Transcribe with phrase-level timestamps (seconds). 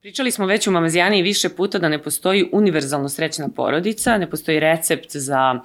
[0.00, 4.60] Pričali smo već u Mamazijani više puta da ne postoji univerzalno srećna porodica, ne postoji
[4.60, 5.60] recept za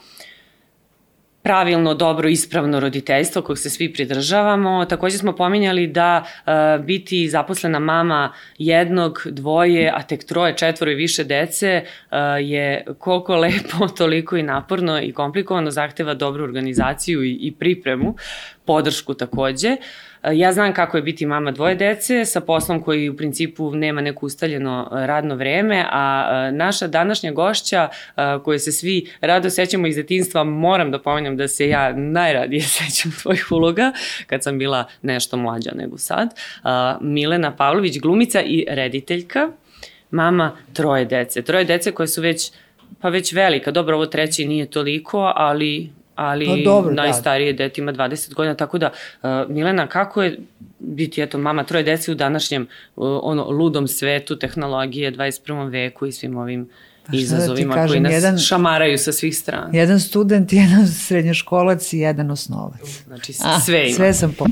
[1.44, 4.86] pravilno, dobro, ispravno roditeljstvo kog se svi pridržavamo.
[4.86, 10.96] Takođe smo pominjali da uh, biti zaposlena mama jednog, dvoje, a tek troje, četvoro i
[10.96, 17.32] više dece uh, je koliko lepo, toliko i naporno i komplikovano, zahteva dobru organizaciju i,
[17.32, 18.16] i pripremu,
[18.66, 19.72] podršku takođe.
[19.72, 24.02] Uh, Ja znam kako je biti mama dvoje dece sa poslom koji u principu nema
[24.02, 27.90] neko ustaljeno radno vreme, a naša današnja gošća
[28.44, 33.12] koju se svi rado sećamo iz detinstva, moram da pomenjam da se ja najradije sećam
[33.22, 33.94] tvojih uloga
[34.28, 36.34] kad sam bila nešto mlađa nego sad.
[37.02, 39.50] Milena Pavlović, glumica i rediteljka,
[40.12, 41.42] mama troje dece.
[41.42, 42.52] Troje dece koje su već
[43.02, 47.02] pa već velika, dobro ovo treći nije toliko, ali ali pa dobro, da.
[47.02, 47.58] najstarije da.
[47.58, 50.40] dete ima 20 godina, tako da, uh, Milena, kako je
[50.80, 55.72] biti, eto, mama troje dece u današnjem uh, ono, ludom svetu tehnologije, 21.
[55.72, 56.70] veku i svim ovim
[57.06, 59.70] pa da izazovima da kažem, koji nas jedan, šamaraju sa svih strana.
[59.74, 63.04] Jedan student, jedan srednjoškolac i jedan osnovac.
[63.06, 63.96] Znači A, sve ima.
[63.96, 64.46] Sve sam po...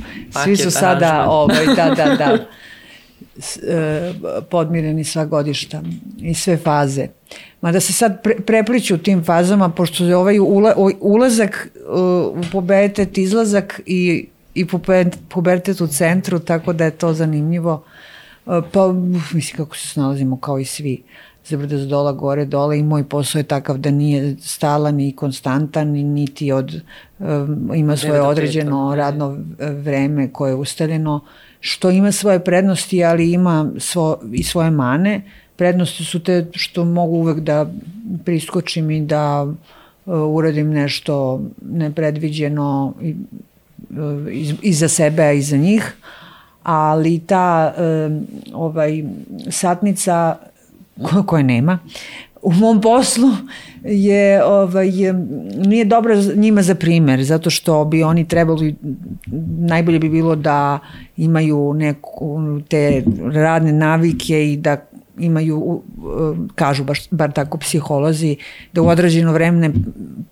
[0.43, 2.37] Svi su sada, ovaj, da, da, da,
[4.49, 5.81] podmireni sva godišta
[6.19, 7.07] i sve faze.
[7.61, 11.95] Ma da se sad pre, prepliću tim fazama, pošto je ovaj ula, ulazak uh,
[12.37, 14.65] u pubertet, izlazak i, i
[15.29, 17.83] pubertet u centru, tako da je to zanimljivo.
[18.45, 18.93] Uh, pa,
[19.33, 21.03] mislim, kako se snalazimo kao i svi
[21.45, 25.87] zabrda za dola, gore, dole i moj posao je takav da nije stalan i konstantan
[25.87, 26.81] niti od,
[27.19, 31.21] um, ima svoje određeno radno vreme koje je ustaljeno,
[31.59, 35.21] što ima svoje prednosti, ali ima svo, i svoje mane.
[35.55, 37.71] Prednosti su te što mogu uvek da
[38.25, 39.53] priskočim i da uh,
[40.05, 43.15] uradim nešto nepredviđeno i,
[43.89, 45.95] uh, i, i za sebe, a i za njih.
[46.63, 48.13] Ali ta uh,
[48.53, 49.03] ovaj,
[49.49, 50.37] satnica
[51.25, 51.79] koje nema,
[52.45, 53.29] u mom poslu
[53.83, 54.91] je ovaj
[55.65, 58.75] nije dobro njima za primer zato što bi oni trebali
[59.57, 60.79] najbolje bi bilo da
[61.17, 64.77] imaju neku te radne navike i da
[65.19, 65.81] imaju,
[66.55, 68.37] kažu baš, bar tako psiholozi,
[68.73, 69.71] da u određeno vreme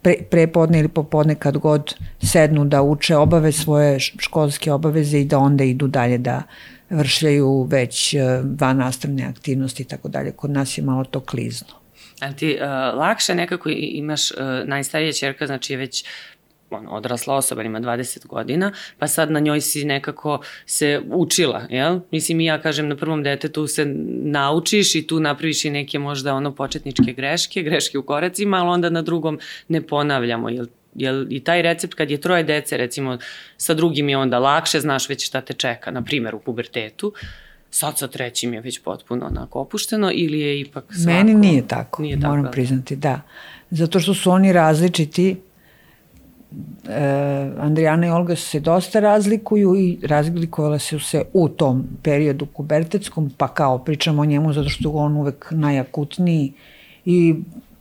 [0.02, 5.40] pre, prepodne ili popodne kad god sednu da uče obave svoje školske obaveze i da
[5.40, 6.44] onda idu dalje da
[6.90, 8.20] vršljaju već e,
[8.60, 10.32] van nastavne aktivnosti i tako dalje.
[10.32, 11.83] Kod nas je malo to klizno.
[12.32, 12.68] Ti uh,
[13.00, 16.06] lakše nekako imaš uh, najstarija čerka, znači je već
[16.70, 22.00] on, odrasla osoba, ima 20 godina, pa sad na njoj si nekako se učila, jel?
[22.12, 23.86] Mislim i ja kažem na prvom detetu se
[24.24, 28.90] naučiš i tu napraviš i neke možda ono početničke greške, greške u koracima, ali onda
[28.90, 33.18] na drugom ne ponavljamo, jel Jel, I taj recept kad je troje dece, recimo,
[33.58, 37.14] sa drugim je onda lakše, znaš već šta te čeka, na primjer u pubertetu,
[37.74, 41.12] sad sa trećim je već potpuno onako opušteno ili je ipak svako...
[41.12, 43.22] Meni nije tako, nije tako moram priznati, da.
[43.70, 45.36] Zato što su oni različiti,
[46.90, 53.32] e, Andrijana i Olga se dosta razlikuju i razlikovala su se u tom periodu pubertetskom,
[53.38, 56.54] pa kao pričamo o njemu zato što on uvek najakutniji
[57.06, 57.36] i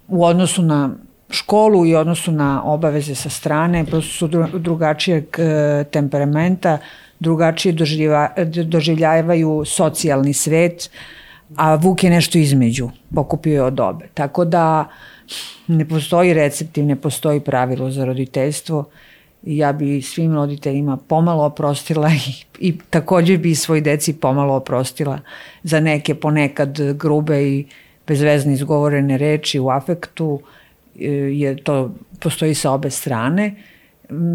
[0.09, 0.91] u odnosu na
[1.31, 4.29] školu i odnosu na obaveze sa strane, prosto su
[4.59, 6.79] drugačijeg e, temperamenta,
[7.23, 7.73] drugačije
[8.65, 10.91] doživljavaju socijalni svet,
[11.57, 14.09] a Vuk je nešto između, pokupio je od obe.
[14.15, 14.89] Tako da
[15.67, 18.85] ne postoji recept i ne postoji pravilo za roditeljstvo.
[19.43, 25.19] Ja bi svim roditeljima pomalo oprostila i, i takođe bi svoj deci pomalo oprostila
[25.63, 27.67] za neke ponekad grube i
[28.07, 30.41] bezvezne izgovorene reči u afektu,
[30.95, 33.55] je to postoji sa obe strane.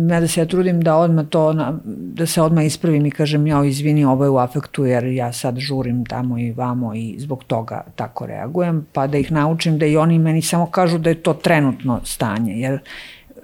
[0.10, 1.54] Ja da se ja trudim da odmah to,
[1.86, 5.58] da se odmah ispravim i kažem ja izvini ovo je u afektu jer ja sad
[5.58, 9.98] žurim tamo i vamo i zbog toga tako reagujem, pa da ih naučim da i
[9.98, 12.80] oni meni samo kažu da je to trenutno stanje, jer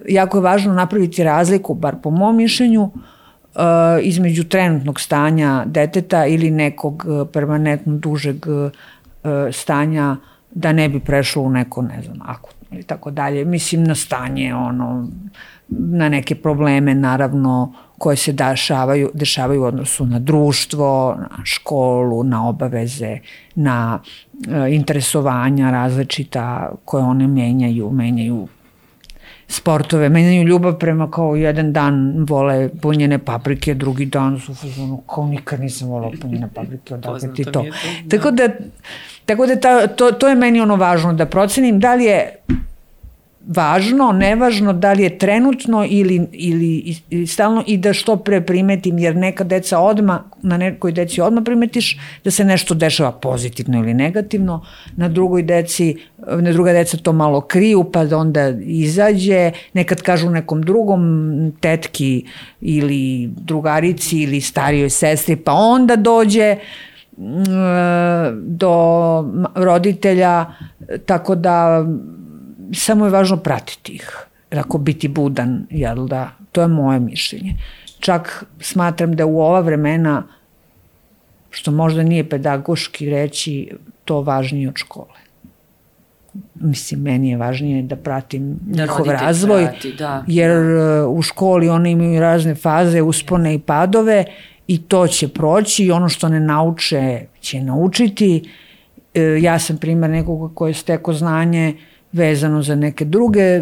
[0.10, 3.62] jako je važno napraviti razliku, bar po mom mišljenju, uh,
[4.02, 8.72] između trenutnog stanja deteta ili nekog uh, permanentno dužeg uh,
[9.52, 10.16] stanja
[10.52, 13.46] da ne bi prešlo u neko, ne znam, akutno i tako dalje.
[13.46, 15.08] Mislim na stanje, ono,
[15.70, 22.50] na neke probleme naravno koje se dešavaju, dešavaju u odnosu na društvo, na školu, na
[22.50, 23.18] obaveze,
[23.56, 24.00] na
[24.48, 28.48] e, interesovanja različita koje one menjaju, menjaju
[29.48, 35.28] sportove, menjaju ljubav prema kao jedan dan vole punjene paprike, drugi dan su ono, kao
[35.28, 37.52] nikad nisam volao punjene paprike, odakle ti to.
[37.52, 37.66] to.
[38.10, 38.50] Tako da,
[39.26, 42.36] tako da ta, to, to je meni ono važno, da procenim da li je
[43.48, 49.00] važno, nevažno da li je trenutno ili, ili, ili stalno i da što pre primetim,
[49.00, 53.94] jer neka deca odma, na nekoj deci odma primetiš da se nešto dešava pozitivno ili
[53.94, 55.96] negativno, na drugoj deci,
[56.28, 61.04] na druga deca to malo kriju pa da onda izađe, nekad kažu nekom drugom
[61.60, 62.26] tetki
[62.62, 66.56] ili drugarici ili starijoj sestri pa onda dođe
[67.18, 67.24] mm,
[68.42, 68.74] do
[69.56, 70.46] roditelja,
[71.06, 71.86] tako da
[72.74, 74.28] samo je važno pratiti ih.
[74.52, 77.56] Ako biti budan, jel da, to je moje mišljenje.
[78.00, 80.24] Čak smatram da u ova vremena,
[81.50, 83.72] što možda nije pedagoški reći,
[84.06, 85.24] to važnije od škole.
[86.56, 90.24] Mislim, meni je važnije da pratim da njihov razvoj, prati, da.
[90.28, 91.08] jer da.
[91.08, 94.26] u školi oni imaju razne faze, uspone i padove
[94.68, 98.50] i to će proći i ono što ne nauče će naučiti.
[99.14, 103.62] E, ja sam primer nekoga koji je steko znanje uh, vezano za neke druge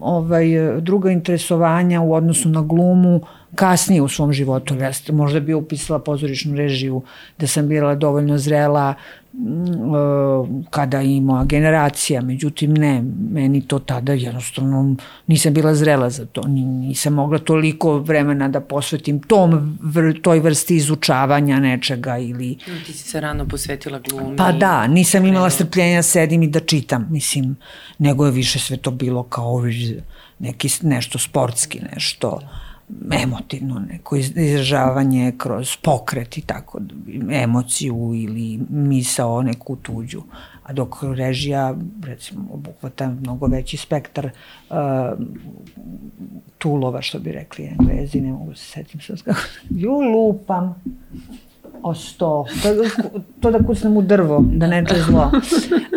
[0.00, 0.46] ovaj,
[0.80, 3.20] druga interesovanja u odnosu na glumu
[3.54, 4.76] kasnije u svom životu.
[4.76, 7.02] Ja sam možda bi upisala pozorišnu režiju
[7.38, 8.94] da sam bila dovoljno zrela
[10.70, 14.96] kada ima generacija, međutim ne, meni to tada jednostavno
[15.26, 19.78] nisam bila zrela za to, nisam mogla toliko vremena da posvetim tom,
[20.22, 22.58] toj vrsti izučavanja nečega ili...
[22.86, 24.36] Ti si se rano posvetila glumi.
[24.36, 27.56] Pa da, nisam imala strpljenja sedim i da čitam, mislim,
[27.98, 29.62] nego je više sve to bilo kao
[30.38, 32.38] neki, nešto sportski, nešto...
[32.40, 32.71] Da
[33.22, 36.80] emotivno neko izražavanje kroz pokret i tako,
[37.30, 40.22] emociju ili misao neku tuđu.
[40.62, 41.74] A dok režija,
[42.04, 44.30] recimo, obuhvata mnogo veći spektar
[44.70, 44.76] uh,
[46.58, 49.40] tulova, što bi rekli englezi, ne mogu se setim sad kako,
[49.70, 50.74] ju lupam,
[51.82, 52.44] o sto.
[52.62, 52.68] To,
[53.40, 55.30] to da kucnem u drvo, da ne čuje zlo.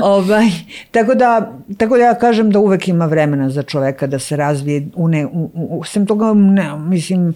[0.01, 0.45] ovaj,
[0.91, 4.87] tako, da, tako da ja kažem da uvek ima vremena za čoveka da se razvije
[4.95, 7.33] u ne, u, u, sem toga, ne, mislim,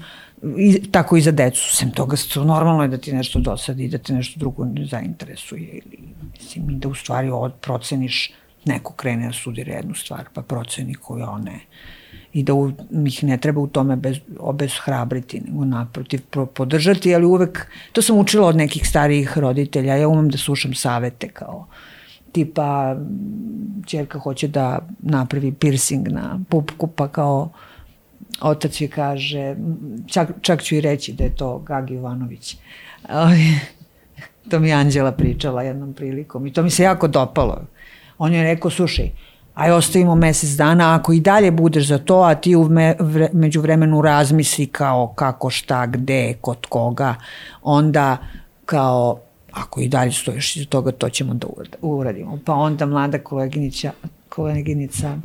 [0.58, 1.76] i, tako i za decu.
[1.76, 5.62] Sem toga, normalno je da ti nešto dosadi da te nešto drugo ne zainteresuje.
[5.62, 6.00] Ili,
[6.34, 8.32] mislim, i da u stvari od proceniš
[8.66, 11.60] neko krene da studira jednu stvar, pa proceni koju on ne
[12.34, 12.72] i da u,
[13.06, 16.22] ih ne treba u tome bez, obezhrabriti, nego naprotiv
[16.54, 21.28] podržati, ali uvek, to sam učila od nekih starijih roditelja, ja umem da slušam savete
[21.28, 21.68] kao
[22.32, 22.96] tipa
[23.86, 27.50] čerka hoće da napravi piercing na pupku, pa kao
[28.42, 29.56] otac joj kaže,
[30.08, 32.58] čak, čak ću i reći da je to Gagi Ivanović.
[34.50, 37.62] to mi je Anđela pričala jednom prilikom i to mi se jako dopalo.
[38.18, 39.12] On je rekao, slušaj,
[39.60, 43.30] aj ostavimo mesec dana, ako i dalje budeš za to, a ti u me, vre,
[43.34, 47.16] među vremenu razmisli kao kako, šta, gde, kod koga,
[47.64, 48.18] onda
[48.66, 49.20] kao
[49.52, 51.48] ako i dalje stojiš iz toga, to ćemo da
[51.82, 52.40] uradimo.
[52.46, 53.92] Pa onda mlada koleginica,
[54.30, 55.18] koleginica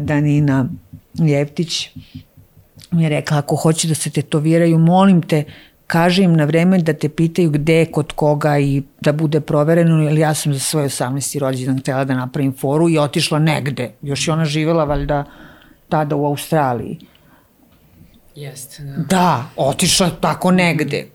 [0.00, 0.66] Danina
[1.18, 1.88] Ljeptić
[2.90, 5.44] mi je rekla, ako hoće da se tetoviraju, molim te,
[5.90, 10.18] kaži im na vreme da te pitaju gde, kod koga i da bude provereno, jer
[10.18, 11.38] ja sam za svoj 18.
[11.38, 13.90] rođendan htela da napravim foru i otišla negde.
[14.02, 15.24] Još je ona živela valjda
[15.88, 16.98] tada u Australiji.
[18.34, 19.02] Jeste, da.
[19.08, 21.06] Da, otišla tako negde.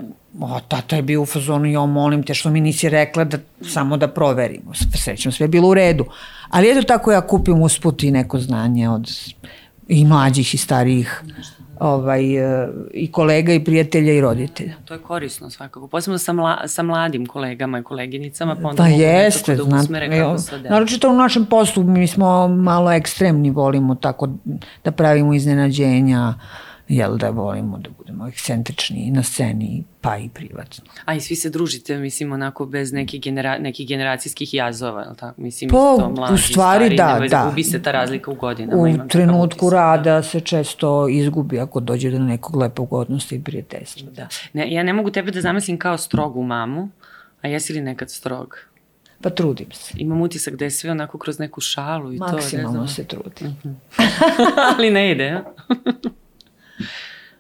[0.42, 3.98] O, tata je bio u fazonu, jo, molim te što mi nisi rekla da samo
[3.98, 4.74] da proverimo.
[5.04, 6.06] Srećom, sve je bilo u redu.
[6.50, 9.12] Ali eto tako ja kupim usput i neko znanje od
[9.88, 11.22] i mlađih i starijih.
[11.38, 14.74] Nešto ovaj, e, i kolega i prijatelja i roditelja.
[14.86, 18.88] To je korisno svakako, posebno sa, mla, sa mladim kolegama i koleginicama, pa onda pa
[18.88, 20.74] jeste, da usmere kako se dela.
[20.74, 24.30] Naročito u našem poslu mi smo malo ekstremni, volimo tako
[24.84, 26.34] da pravimo iznenađenja,
[26.88, 30.84] jel da volimo da budemo ekscentrični na sceni, pa i privatno.
[31.06, 35.16] A i svi se družite, mislim, onako bez nekih, genera, nekih generacijskih jazova, je li
[35.18, 35.42] tako?
[35.42, 37.46] Mislim, po, isto mlađi, u stvari, stari, da, da.
[37.50, 38.82] Gubi se ta razlika u godinama.
[38.82, 40.24] U imam trenutku rada da.
[40.24, 44.12] se često izgubi ako dođe do nekog lepog odnosa i prijateljstva.
[44.12, 44.28] Da.
[44.54, 46.90] Ne, ja ne mogu tebe da zamislim kao strogu mamu,
[47.42, 48.58] a jesi li nekad strog?
[49.22, 49.94] Pa trudim se.
[49.98, 52.44] Imam utisak da je sve onako kroz neku šalu i Maksimalno to.
[52.44, 53.48] Maksimalno se trudim.
[53.64, 54.74] Uh -huh.
[54.78, 55.44] Ali ne ide, ja?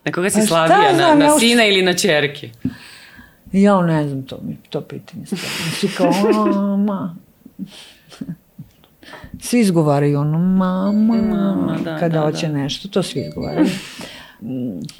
[0.05, 0.93] Na koga si pa slavija?
[0.97, 2.49] Na, na sina ili na čerke?
[3.51, 5.25] Ja ne znam to, mi to pitanje.
[5.79, 6.11] Svi kao,
[6.77, 7.15] ma.
[9.39, 12.53] Svi izgovaraju ono, mama, mama da, kada da, hoće da.
[12.53, 13.67] nešto, to svi izgovaraju.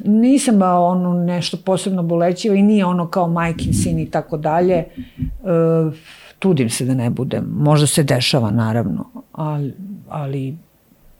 [0.05, 4.75] Nisam ba ono nešto posebno bolećiva i nije ono kao majkin sin i tako dalje.
[4.75, 4.85] E,
[6.39, 7.45] trudim se da ne budem.
[7.51, 9.74] Možda se dešava, naravno, ali,
[10.09, 10.57] ali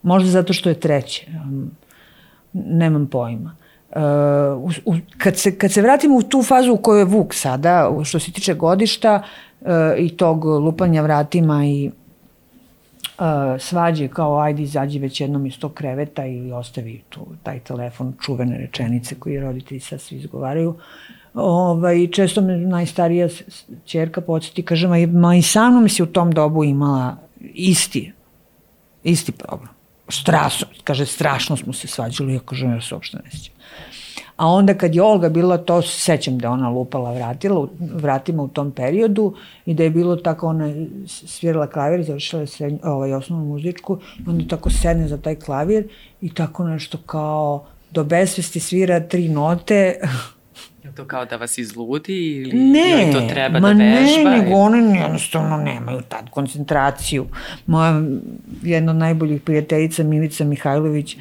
[0.04, 1.28] možda zato što je treće.
[2.54, 3.56] Nemam pojma.
[3.96, 4.02] Uh,
[4.86, 8.20] u, kad, se, kad se vratimo u tu fazu u kojoj je Vuk sada, što
[8.20, 9.24] se tiče godišta
[9.62, 11.92] uh, i tog lupanja vratima i
[13.60, 18.58] svađe kao ajde izađi već jednom iz tog kreveta ili ostavi tu taj telefon čuvene
[18.58, 20.76] rečenice koje roditelji sad svi izgovaraju.
[21.34, 23.28] Ovaj, često me najstarija
[23.86, 27.18] čerka podsjeti, kaže, ma, ma i sa mnom si u tom dobu imala
[27.54, 28.12] isti,
[29.04, 29.75] isti problem.
[30.10, 33.56] Strašno, kaže, strašno smo se svađali, ja kažem, ja se uopšte ne sjećam.
[34.36, 38.48] A onda kad je Olga bila, to se sećam da ona lupala vratila, vratima u
[38.48, 39.34] tom periodu
[39.66, 40.74] i da je bilo tako, ona
[41.08, 45.88] svirala klavir, završila je srednju, ovaj, osnovnu muzičku, onda tako sedne za taj klavir
[46.22, 50.00] i tako nešto kao do besvesti svira tri note,
[50.96, 54.30] to kao da vas izludi ili ne, to treba da vežba?
[54.30, 57.28] Ne, nego one jednostavno nemaju tad koncentraciju.
[57.66, 58.02] Moja
[58.64, 61.18] jedna od najboljih prijateljica Milica Mihajlović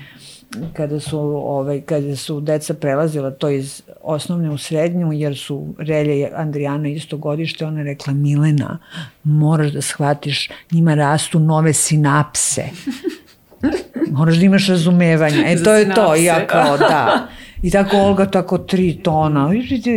[0.72, 6.18] kada su, ovaj, kada su deca prelazila to iz osnovne u srednju, jer su Relje
[6.18, 8.78] i Andrijana isto godište, ona je rekla, Milena,
[9.24, 12.64] moraš da shvatiš, njima rastu nove sinapse.
[14.10, 15.44] Moraš da imaš razumevanje.
[15.46, 16.14] E, to je to.
[16.14, 17.28] Ja kao, da.
[17.64, 19.50] I tako Olga tako tri tona,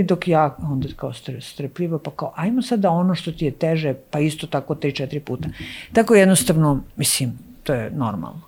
[0.05, 3.93] dok ja onda kao strepljivo, pa kao, ajmo sad da ono što ti je teže,
[4.11, 5.49] pa isto tako tri, četiri puta.
[5.93, 8.41] Tako jednostavno, mislim, to je normalno.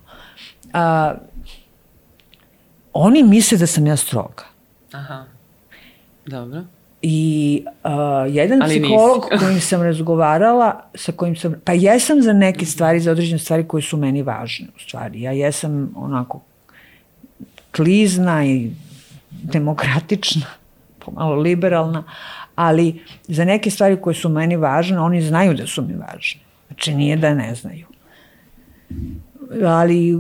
[0.74, 1.14] A,
[2.94, 4.44] oni misle da sam ja stroga.
[4.92, 5.26] Aha,
[6.26, 6.64] dobro.
[7.02, 9.46] I uh, jedan Ali psiholog nisi.
[9.46, 13.82] kojim sam razgovarala, sa kojim sam, pa jesam za neke stvari, za određene stvari koje
[13.82, 15.22] su meni važne, u stvari.
[15.22, 16.42] Ja jesam onako
[17.76, 18.72] klizna i
[19.44, 20.46] demokratična,
[21.06, 22.04] pomalo liberalna,
[22.56, 26.42] ali za neke stvari koje su meni važne, oni znaju da su mi važne.
[26.68, 27.86] Znači nije da ne znaju.
[29.66, 30.20] Ali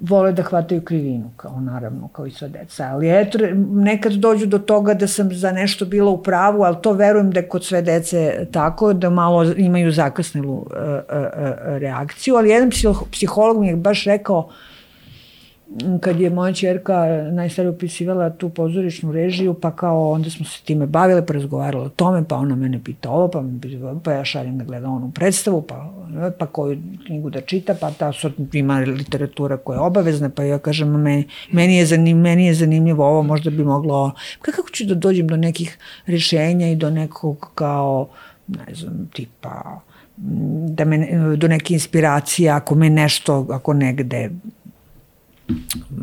[0.00, 2.88] vole da hvataju krivinu, kao naravno, kao i sva deca.
[2.92, 3.38] Ali eto,
[3.70, 7.40] nekad dođu do toga da sam za nešto bila u pravu, ali to verujem da
[7.40, 12.36] je kod sve dece tako, da malo imaju zakasnilu uh, uh, uh, reakciju.
[12.36, 12.70] Ali jedan
[13.10, 14.52] psiholog mi je baš rekao, uh,
[16.00, 20.86] kad je moja čerka najstarija upisivala tu pozorišnu režiju, pa kao onda smo se time
[20.86, 23.42] bavile, pa razgovarala o tome, pa ona mene pita ovo, pa,
[24.04, 25.92] pa ja šaljem da gleda onu predstavu, pa,
[26.38, 30.58] pa koju knjigu da čita, pa ta sort ima literatura koja je obavezna, pa ja
[30.58, 34.94] kažem, meni, meni, je, zanim, meni je zanimljivo ovo, možda bi moglo, kako ću da
[34.94, 38.08] dođem do nekih rešenja i do nekog kao,
[38.48, 39.80] ne znam, tipa,
[40.68, 44.30] da me, do neke inspiracije, ako me nešto, ako negde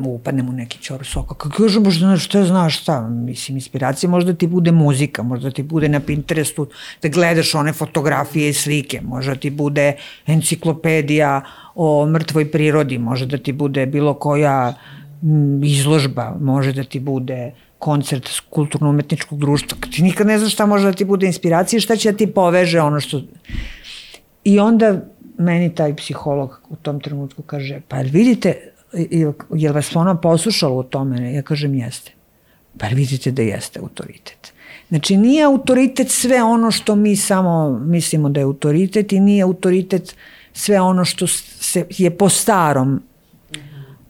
[0.06, 1.36] upadnem u neki čor soka.
[1.36, 5.90] Kako kažem, možda šta znaš šta, mislim, inspiracija možda ti bude muzika, možda ti bude
[5.90, 6.68] na Pinterestu
[7.02, 9.94] da gledaš one fotografije i slike, možda ti bude
[10.28, 11.42] enciklopedija
[11.76, 14.74] o mrtvoj prirodi, može da ti bude bilo koja
[15.64, 19.78] izložba, može da ti bude koncert kulturno-umetničkog društva.
[19.92, 22.28] Ti nikad ne znaš šta može da ti bude inspiracija i šta će da ti
[22.28, 23.22] poveže ono što...
[24.44, 25.02] I onda
[25.38, 28.75] meni taj psiholog u tom trenutku kaže, pa vidite,
[29.56, 31.34] je vas ona poslušala u tome?
[31.34, 32.12] Ja kažem jeste.
[32.78, 34.54] Pa vidite da jeste autoritet.
[34.90, 40.16] Znači nije autoritet sve ono što mi samo mislimo da je autoritet i nije autoritet
[40.54, 43.02] sve ono što se je po starom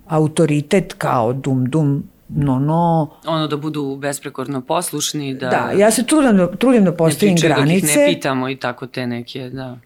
[0.08, 3.10] autoritet kao dum dum no no.
[3.28, 5.34] Ono da budu besprekorno poslušni.
[5.34, 7.66] Da, da ja se trudim da, trudim da postavim granice.
[7.66, 9.78] Ne dok ih ne pitamo i tako te neke, da.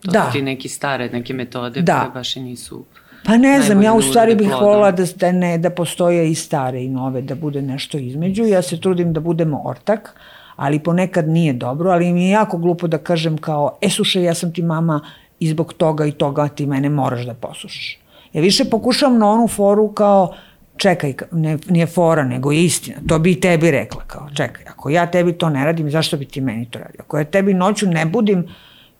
[0.00, 0.24] To da.
[0.26, 2.00] su ti neki stare, neke metode da.
[2.00, 2.84] koje baš i nisu...
[3.24, 6.84] Pa ne znam, ja u stvari bih volila da, da, ne, da postoje i stare
[6.84, 8.44] i nove, da bude nešto između.
[8.44, 10.14] Ja se trudim da budem ortak,
[10.56, 14.34] ali ponekad nije dobro, ali mi je jako glupo da kažem kao, e slušaj, ja
[14.34, 15.00] sam ti mama
[15.40, 17.98] i zbog toga i toga ti mene moraš da poslušaš.
[18.32, 20.34] Ja više pokušam na onu foru kao,
[20.76, 22.96] čekaj, ne, nije fora, nego je istina.
[23.08, 26.24] To bi i tebi rekla, kao, čekaj, ako ja tebi to ne radim, zašto bi
[26.24, 27.00] ti meni to radio?
[27.00, 28.46] Ako ja tebi noću ne budim,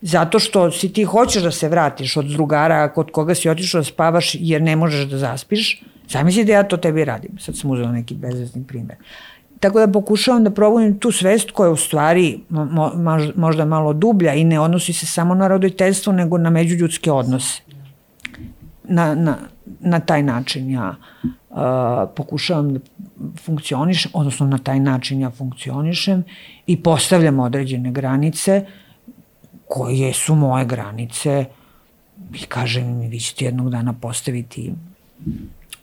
[0.01, 3.85] Zato što si ti hoćeš da se vratiš od drugara kod koga si otišao da
[3.85, 7.37] spavaš jer ne možeš da zaspiš, zamisli da ja to tebi radim.
[7.39, 8.95] Sad sam uzela neki bezvezni primer.
[9.59, 12.91] Tako da pokušavam da probudim tu svest koja je u stvari mo,
[13.35, 17.61] možda malo dublja i ne odnosi se samo na roditeljstvo, nego na međuljudske odnose.
[18.83, 19.37] Na, na,
[19.79, 20.95] na taj način ja
[21.49, 21.57] uh,
[22.15, 22.79] pokušavam da
[23.43, 26.23] funkcionišem, odnosno na taj način ja funkcionišem
[26.67, 28.88] i postavljam određene granice uh,
[29.69, 31.45] koje su moje granice
[32.33, 34.73] i kažem mi vi ćete jednog dana postaviti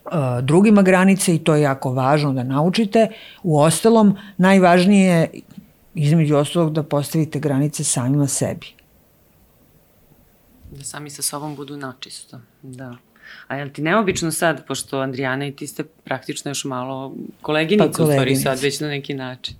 [0.04, 0.12] uh,
[0.42, 3.08] drugima granice i to je jako važno da naučite.
[3.42, 5.30] U ostalom, najvažnije je
[5.94, 8.66] između ostalog da postavite granice samima sebi.
[10.70, 12.96] Da sami sa sobom budu načisto, da.
[13.46, 17.90] A je li ti neobično sad, pošto Andrijana i ti ste praktično još malo koleginice,
[17.90, 18.02] pa, koleginice.
[18.02, 19.56] u stvari sad već na neki način.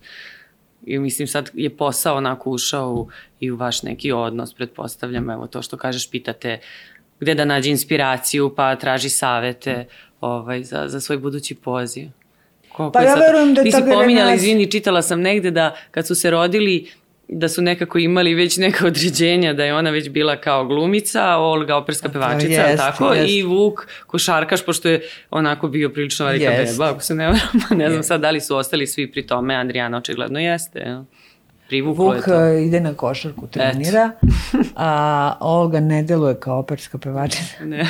[0.87, 3.09] I mislim sad je posao onako ušao u,
[3.41, 6.59] i u vaš neki odnos, pretpostavljam, evo to što kažeš, pitate
[7.21, 9.87] gde da nađe inspiraciju, pa traži savete
[10.21, 12.09] ovaj, za, za svoj budući poziv.
[12.73, 16.15] Koliko pa ja verujem da Ti si pominjala, izvini, čitala sam negde da kad su
[16.15, 16.91] se rodili
[17.29, 21.77] da su nekako imali već neka određenja da je ona već bila kao glumica, Olga
[21.77, 23.33] operska pevačica, jest, tako, jest.
[23.33, 26.73] i Vuk košarkaš, pošto je onako bio prilično velika jest.
[26.73, 27.41] beba, ako se ne varam,
[27.79, 28.09] ne znam jest.
[28.09, 30.97] sad da li su ostali svi pri tome, Andrijana očigledno jeste.
[31.69, 32.45] Privuklo Vuk je to.
[32.45, 34.11] E, ide na košarku, trenira,
[34.77, 37.55] a Olga ne deluje kao operska pevačica.
[37.65, 37.87] Ne.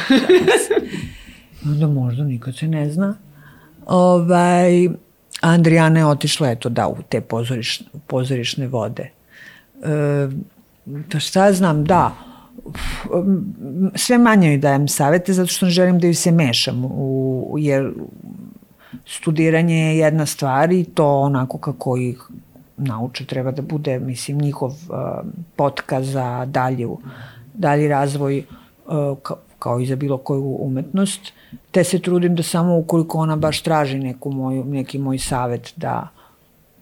[1.64, 3.16] Onda možda nikad se ne zna.
[3.86, 4.88] Ovaj,
[5.40, 9.15] Andrijana je otišla eto da u te pozorišne, pozorišne vode.
[9.82, 10.28] E,
[11.08, 12.14] to šta znam, da,
[13.94, 17.92] sve manje joj dajem savete zato što ne želim da ju se mešam u, jer
[19.06, 22.22] studiranje je jedna stvar i to onako kako ih
[22.76, 24.96] nauče treba da bude, mislim, njihov uh,
[25.56, 26.98] potka za dalju,
[27.54, 28.44] dalji razvoj
[28.86, 31.32] uh, kao, kao i za bilo koju umetnost,
[31.70, 36.08] te se trudim da samo ukoliko ona baš traži neku moju, neki moj savet da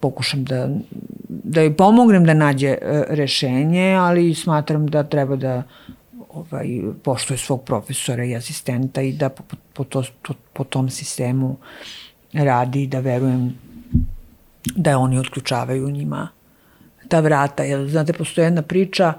[0.00, 0.68] pokušam da,
[1.44, 5.62] da joj pomognem da nađe uh, rešenje, ali smatram da treba da
[6.28, 6.68] ovaj,
[7.02, 11.56] poštuje svog profesora i asistenta i da po, po, to, to, po tom sistemu
[12.32, 13.54] radi i da verujem
[14.76, 16.28] da oni otključavaju njima
[17.08, 17.62] ta vrata.
[17.62, 19.12] Jer, znate, postoje jedna priča,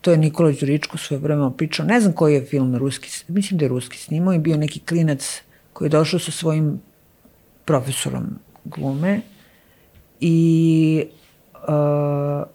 [0.00, 3.64] to je Nikola Đuričko svoje vremena pričao, ne znam koji je film ruski, mislim da
[3.64, 6.80] je ruski snimao i bio neki klinac koji je došao sa svojim
[7.64, 9.20] profesorom glume
[10.20, 11.06] i
[11.68, 12.46] uh,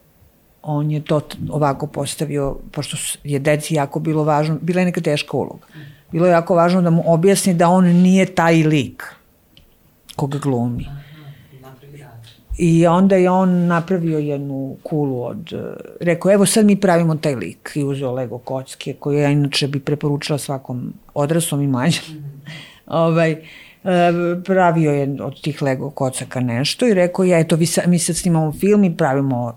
[0.61, 5.37] on je to ovako postavio, pošto je deci jako bilo važno, bila je neka teška
[5.37, 5.67] uloga.
[6.11, 9.03] Bilo je jako važno da mu objasni da on nije taj lik
[10.15, 10.85] koga glumi.
[12.57, 15.53] I onda je on napravio jednu kulu od,
[16.01, 19.79] rekao, evo sad mi pravimo taj lik i uzeo Lego kocke, koje ja inače bi
[19.79, 22.03] preporučila svakom odraslom i mlađem.
[22.09, 22.51] Mm -hmm.
[22.87, 23.39] ovaj, e,
[24.45, 27.57] pravio je od tih Lego kocaka nešto i rekao, ja, eto,
[27.87, 29.53] mi sad snimamo film i pravimo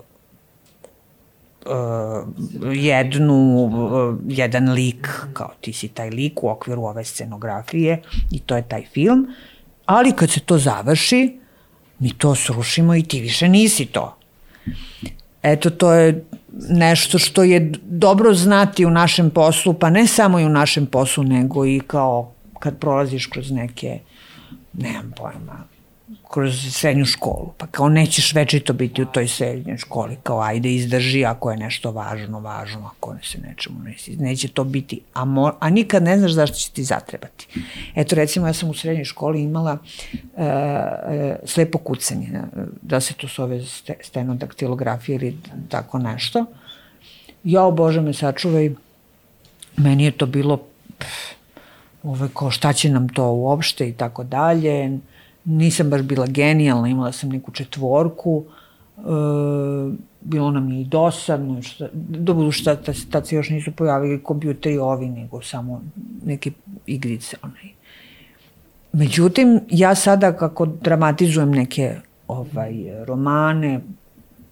[1.66, 1.72] uh,
[2.74, 8.56] jednu, uh, jedan lik, kao ti si taj lik u okviru ove scenografije i to
[8.56, 9.28] je taj film,
[9.86, 11.38] ali kad se to završi,
[11.98, 14.16] mi to srušimo i ti više nisi to.
[15.42, 16.24] Eto, to je
[16.68, 21.24] nešto što je dobro znati u našem poslu, pa ne samo i u našem poslu,
[21.24, 23.98] nego i kao kad prolaziš kroz neke,
[24.72, 25.64] nemam pojma,
[26.30, 27.52] kroz srednju školu.
[27.58, 31.90] Pa kao nećeš večito biti u toj srednjoj školi, kao ajde izdrži ako je nešto
[31.90, 36.18] važno, važno, ako ne se nečemu neće, neće to biti, a, mo, a nikad ne
[36.18, 37.46] znaš zašto će ti zatrebati.
[37.94, 40.44] Eto recimo ja sam u srednjoj školi imala uh, uh,
[41.44, 42.40] slepo kucanje,
[42.82, 43.60] da se to zove
[44.00, 46.44] stenodaktilografija ili tako nešto.
[47.44, 48.70] Ja, bože me sačuvaj,
[49.76, 50.56] meni je to bilo
[50.98, 51.41] pff,
[52.02, 54.98] ove, kao šta će nam to uopšte i tako dalje
[55.44, 58.44] nisam baš bila genijalna, imala sam neku četvorku,
[58.98, 59.02] e,
[60.20, 64.78] bilo nam je i dosadno, šta, dobro šta, tad, tad se još nisu pojavili kompjuteri
[64.78, 65.82] ovi, nego samo
[66.24, 66.50] neke
[66.86, 67.36] igrice.
[67.42, 67.72] Onaj.
[68.92, 71.96] Međutim, ja sada kako dramatizujem neke
[72.28, 73.80] ovaj, romane,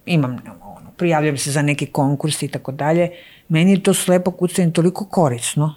[0.05, 3.09] imam ono, prijavljam se za neke konkurse i tako dalje,
[3.49, 5.75] meni je to slepo kucanje toliko korisno.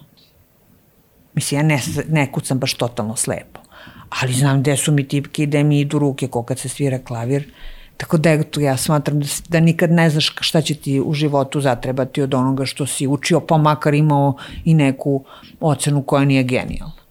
[1.35, 3.65] Mislim, ja ne, ne kucam baš totalno slepo
[4.09, 6.99] ali znam gde su mi tipke i gde mi idu ruke ko kad se svira
[6.99, 7.51] klavir.
[7.97, 11.61] Tako da eto, ja smatram da, da nikad ne znaš šta će ti u životu
[11.61, 15.25] zatrebati od onoga što si učio, pa makar imao i neku
[15.59, 17.05] ocenu koja nije genijalna.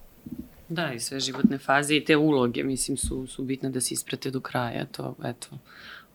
[0.68, 4.30] Da, i sve životne faze i te uloge, mislim, su, su bitne da se isprate
[4.30, 5.48] do kraja, to, eto,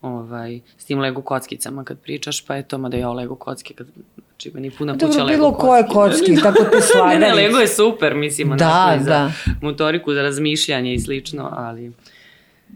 [0.02, 3.86] ovaj, s tim Lego kockicama kad pričaš, pa eto, mada ja Lego kocke, kad,
[4.28, 5.66] znači, meni puna kuća Lego bilo kocki.
[5.66, 7.18] koje kocki, tako te slagali.
[7.18, 8.98] ne, ne, Lego je super, mislim, da, da.
[9.04, 9.32] za
[9.62, 11.92] motoriku, za razmišljanje i slično, ali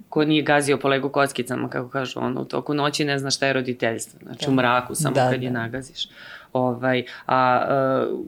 [0.09, 3.47] ko nije gazio po Lego kockicama, kako kažu, ono, u toku noći ne zna šta
[3.47, 4.51] je roditeljstvo, znači da.
[4.53, 5.47] u mraku, samo da, kad da.
[5.47, 6.09] je nagaziš.
[6.53, 7.67] Ovaj, a,
[8.11, 8.21] uh,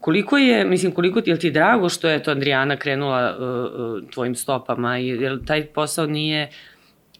[0.00, 4.10] koliko je, mislim, koliko ti, je ti drago što je to Adriana krenula uh, uh,
[4.10, 6.50] tvojim stopama, jer taj posao nije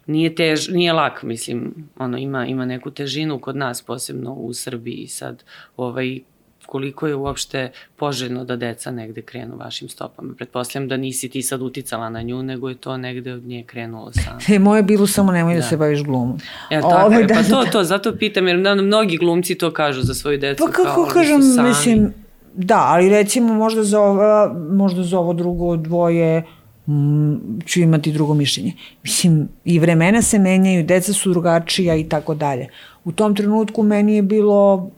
[0.07, 5.07] nije tež, nije lak, mislim, ono, ima, ima neku težinu kod nas, posebno u Srbiji
[5.07, 5.45] sad,
[5.77, 6.21] ovaj,
[6.67, 10.35] koliko je uopšte poželjno da deca negde krenu vašim stopama.
[10.37, 14.13] Pretpostavljam da nisi ti sad uticala na nju, nego je to negde od nje krenulo
[14.13, 14.39] samo.
[14.57, 16.39] E, moje bilo samo nemoj da, da se baviš glumom.
[16.71, 17.71] Ja, tako Ove, je, da, pa to, da.
[17.71, 20.65] to, zato pitam, jer da, mnogi glumci to kažu za svoju decu.
[20.67, 22.15] Pa kako kao, kažem, mislim,
[22.55, 26.43] da, ali recimo možda za, ovo, možda za ovo drugo dvoje,
[26.89, 28.73] Mm, ću imati drugo mišljenje.
[29.03, 32.69] Mislim, i vremena se menjaju, deca su drugačija i tako dalje.
[33.05, 34.91] U tom trenutku meni je bilo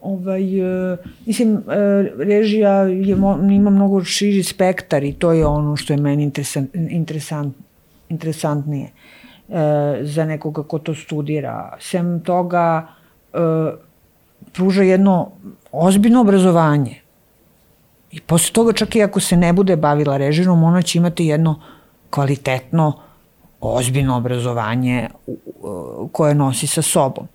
[0.00, 1.62] ovaj, uh, mislim, uh,
[2.18, 3.16] režija je,
[3.50, 7.56] ima mnogo širi spektar i to je ono što je meni interesant, interesant,
[8.08, 8.90] interesantnije
[9.48, 9.56] uh,
[10.02, 11.76] za nekoga ko to studira.
[11.80, 12.86] Sem toga,
[13.32, 13.40] uh,
[14.52, 15.30] pruža jedno
[15.72, 17.05] ozbiljno obrazovanje.
[18.10, 21.60] I posle toga čak i ako se ne bude bavila režijom, ona će imati jedno
[22.10, 22.92] kvalitetno,
[23.60, 25.08] ozbiljno obrazovanje
[26.12, 27.26] koje nosi sa sobom.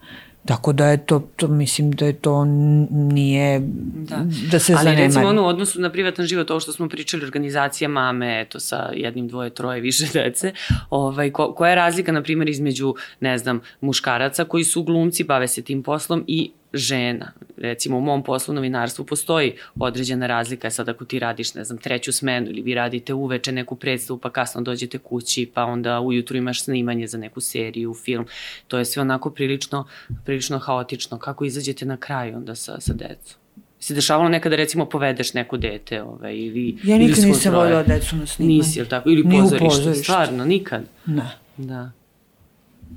[0.45, 2.45] Tako da je to, to mislim da je to
[2.91, 3.59] nije
[3.93, 5.05] da, da se Ali zanemari.
[5.05, 8.89] recimo ono u odnosu na privatan život, ovo što smo pričali, organizacija mame, eto sa
[8.93, 10.53] jednim, dvoje, troje, više dece,
[10.89, 15.47] ovaj, ko, koja je razlika, na primjer, između, ne znam, muškaraca koji su glumci, bave
[15.47, 17.31] se tim poslom i žena.
[17.57, 22.13] Recimo u mom poslu novinarstvu postoji određena razlika, sad ako ti radiš, ne znam, treću
[22.13, 26.63] smenu ili vi radite uveče neku predstavu pa kasno dođete kući pa onda ujutru imaš
[26.63, 28.25] snimanje za neku seriju, film.
[28.67, 29.87] To je sve onako prilično,
[30.25, 31.19] prilično haotično.
[31.19, 33.41] Kako izađete na kraju onda sa, sa decom?
[33.81, 38.25] se dešavalo nekada recimo povedeš neko dete ovaj, ili Ja nikad nisam voljela decu na
[38.25, 38.57] snimanje.
[38.57, 39.09] Nisi, ili tako?
[39.09, 40.03] Ili pozorište, pozorište.
[40.03, 40.83] Stvarno, nikad?
[41.05, 41.37] Ne.
[41.57, 41.91] Da.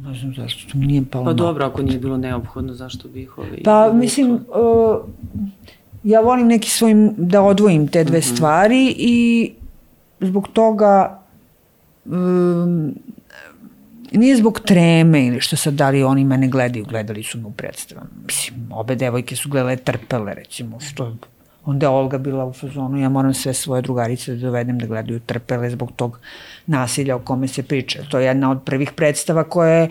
[0.00, 1.24] Ne znam zašto, to mi nije palo.
[1.24, 3.62] Pa dobro, ako nije bilo neophodno, zašto bih ovaj...
[3.64, 4.40] Pa mislim, uh,
[6.04, 8.34] ja volim neki svojim, da odvojim te dve mm -hmm.
[8.34, 9.52] stvari i
[10.20, 11.22] zbog toga
[12.04, 12.94] um,
[14.12, 17.50] nije zbog treme ili što sad da li oni mene gledaju, gledali su me u
[17.50, 18.10] predstavama.
[18.26, 21.16] Mislim, obe devojke su gledale trpele, recimo, što
[21.66, 25.20] Onda je Olga bila u fazonu, ja moram sve svoje drugarice da dovedem da gledaju
[25.20, 26.18] trpele zbog tog
[26.66, 28.02] nasilja o kome se priča.
[28.10, 29.88] To je jedna od prvih predstava koja je,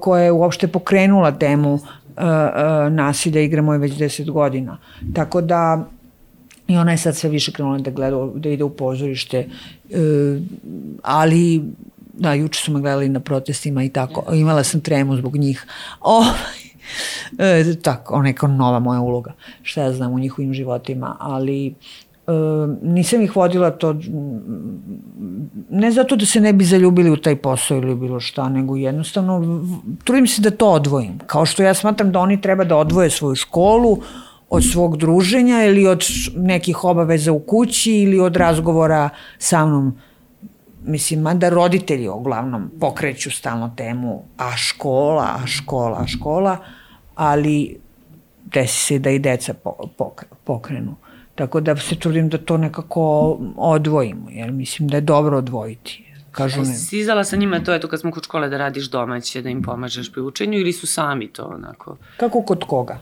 [0.00, 4.78] koja je uopšte pokrenula temu uh, uh, nasilja, igramo je već 10 godina.
[5.14, 5.86] Tako da
[6.68, 10.42] I ona je sad sve više krenula da gleda, da ide u pozorište, uh,
[11.02, 11.62] ali
[12.12, 15.66] da, juče su me gledali na protestima i tako, imala sam tremu zbog njih.
[16.00, 16.66] Ovaj,
[17.38, 21.72] e, tako, neka nova moja uloga, šta ja znam u njihovim životima, ali e,
[22.82, 23.94] nisam ih vodila to
[25.70, 29.64] ne zato da se ne bi zaljubili u taj posao ili bilo šta, nego jednostavno
[30.04, 31.18] trudim se da to odvojim.
[31.26, 33.98] Kao što ja smatram da oni treba da odvoje svoju školu
[34.50, 36.04] od svog druženja ili od
[36.36, 39.98] nekih obaveza u kući ili od razgovora sa mnom
[40.86, 46.58] mislim, mada roditelji uglavnom pokreću stalno temu a škola, a škola, a škola,
[47.14, 47.78] ali
[48.44, 49.54] desi se da i deca
[50.44, 50.96] pokrenu.
[51.34, 56.02] Tako da se trudim da to nekako odvojimo, jer mislim da je dobro odvojiti.
[56.30, 56.74] Kažu ne.
[56.74, 60.12] Sizala sa njima to, eto kad smo kod škole da radiš domaće, da im pomažeš
[60.12, 61.96] pri učenju ili su sami to onako?
[62.16, 62.98] Kako kod koga?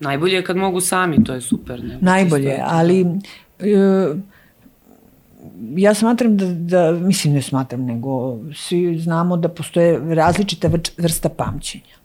[0.00, 1.84] Najbolje je kad mogu sami, to je super.
[1.84, 1.98] Ne?
[2.00, 3.00] Najbolje, ali
[3.58, 4.14] e,
[5.76, 12.00] ja smatram da, da, mislim ne smatram, nego svi znamo da postoje različita vrsta pamćenja.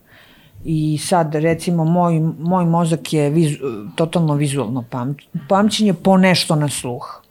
[0.65, 3.57] I sad, recimo, moj, moj mozak je vizu,
[3.95, 5.15] totalno vizualno pam,
[5.49, 7.21] pamćenje po nešto na sluh.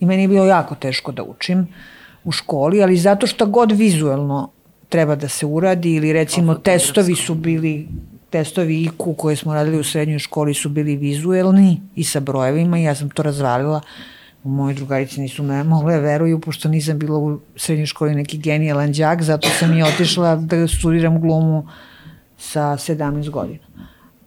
[0.00, 1.68] I meni je bilo jako teško da učim
[2.24, 4.50] u školi, ali zato što god vizualno
[4.88, 7.88] treba da se uradi ili recimo testovi su bili
[8.30, 12.82] testovi IQ koje smo radili u srednjoj školi su bili vizuelni i sa brojevima i
[12.82, 13.80] ja sam to razvalila
[14.44, 18.92] moji drugarici nisu me mogle da veruju, pošto nisam bila u srednjoj školi neki genijalan
[18.92, 21.66] džak, zato sam i otišla da studiram glumu
[22.38, 23.64] sa 17 godina.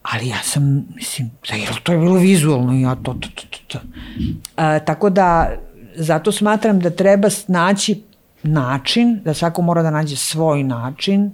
[0.03, 1.31] Ali ja sam, mislim,
[1.83, 3.57] to je bilo vizualno ja to, to, to, to.
[3.67, 3.79] to.
[4.55, 5.55] A, tako da,
[5.95, 8.03] zato smatram da treba naći
[8.43, 11.31] način, da svako mora da nađe svoj način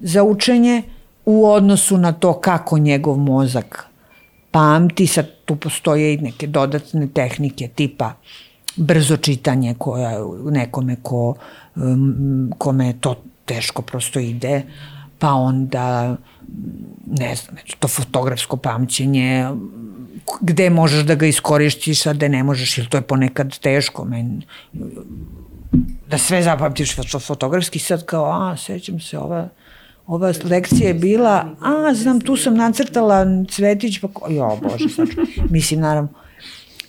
[0.00, 0.82] za učenje
[1.24, 3.89] u odnosu na to kako njegov mozak
[4.50, 8.12] pamti, sad tu postoje i neke dodatne tehnike tipa
[8.76, 10.18] brzo čitanje koja
[10.50, 11.34] nekome ko,
[11.76, 14.62] um, kome to teško prosto ide,
[15.18, 16.16] pa onda
[17.06, 19.46] ne znam, to fotografsko pamćenje,
[20.40, 24.04] gde možeš da ga iskoristiš, a gde ne možeš, ili to je ponekad teško.
[24.04, 24.42] Men,
[26.10, 29.48] da sve zapamtiš fotografski, sad kao, a, sećam se, ova
[30.10, 35.08] ova lekcija je bila, a, znam, tu sam nacrtala cvetić, pa, jo, bože, sad,
[35.50, 36.08] mislim, naravno.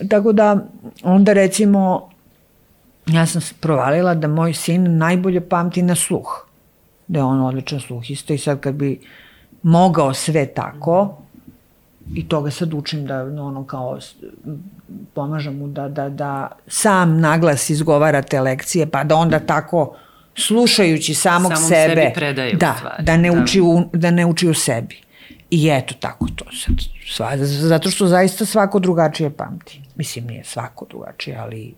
[0.10, 0.68] Tako da,
[1.04, 2.10] onda recimo,
[3.08, 6.46] ja sam provalila da moj sin najbolje pamti na sluh.
[7.08, 9.00] Da je on odličan sluhista i sad kad bi
[9.64, 11.18] mogao sve tako,
[12.14, 14.00] i toga sad učim da ono kao
[15.14, 19.96] pomažem mu da, da, da sam naglas izgovara te lekcije, pa da onda tako
[20.36, 23.04] slušajući samog Samom sebe, sebi predaje da, stvari.
[23.04, 23.44] da, ne da.
[23.44, 25.02] uči u, da ne uči u sebi.
[25.50, 26.76] I eto tako to sad.
[27.12, 29.82] Sva, zato što zaista svako drugačije pamti.
[29.96, 31.74] Mislim, nije svako drugačije, ali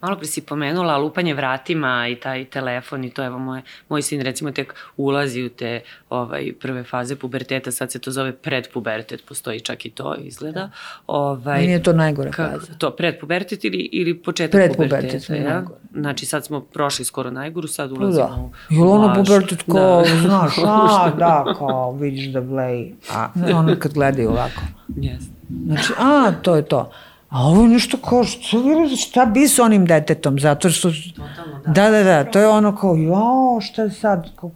[0.00, 4.20] malo pre si pomenula lupanje vratima i taj telefon i to evo moj, moj sin
[4.20, 9.60] recimo tek ulazi u te ovaj, prve faze puberteta, sad se to zove predpubertet, postoji
[9.60, 10.70] čak i to izgleda.
[11.06, 12.74] Ovaj, Meni je to najgore faza.
[12.78, 15.54] To, predpubertet ili, ili početak predpubertet, puberteta, ja?
[15.54, 15.80] Najgore.
[15.92, 18.76] Znači sad smo prošli skoro najgoru, sad pa ulazimo da.
[18.76, 20.04] u Jel ono pubertet ko, da.
[20.22, 24.62] znaš, a, da, kao vidiš da bleji, a ono kad gledaju ovako.
[24.88, 25.22] Yes.
[25.64, 26.90] Znači, a, to je to.
[27.34, 28.58] A ovo je nešto kao, šta,
[28.96, 30.90] šta bi s onim detetom, zato što...
[31.16, 31.72] Totalno, da.
[31.72, 34.50] Da, da, da, to je ono kao, jo, šta sad, kao,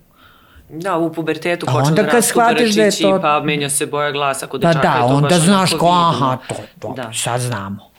[0.68, 3.20] Da, u pubertetu počne da rastu grčići, da to...
[3.22, 4.88] pa menja se boja glasa kod pa dečaka.
[4.88, 7.10] Da, da, onda znaš ko, aha, to, to, da.
[7.14, 7.90] sad znamo.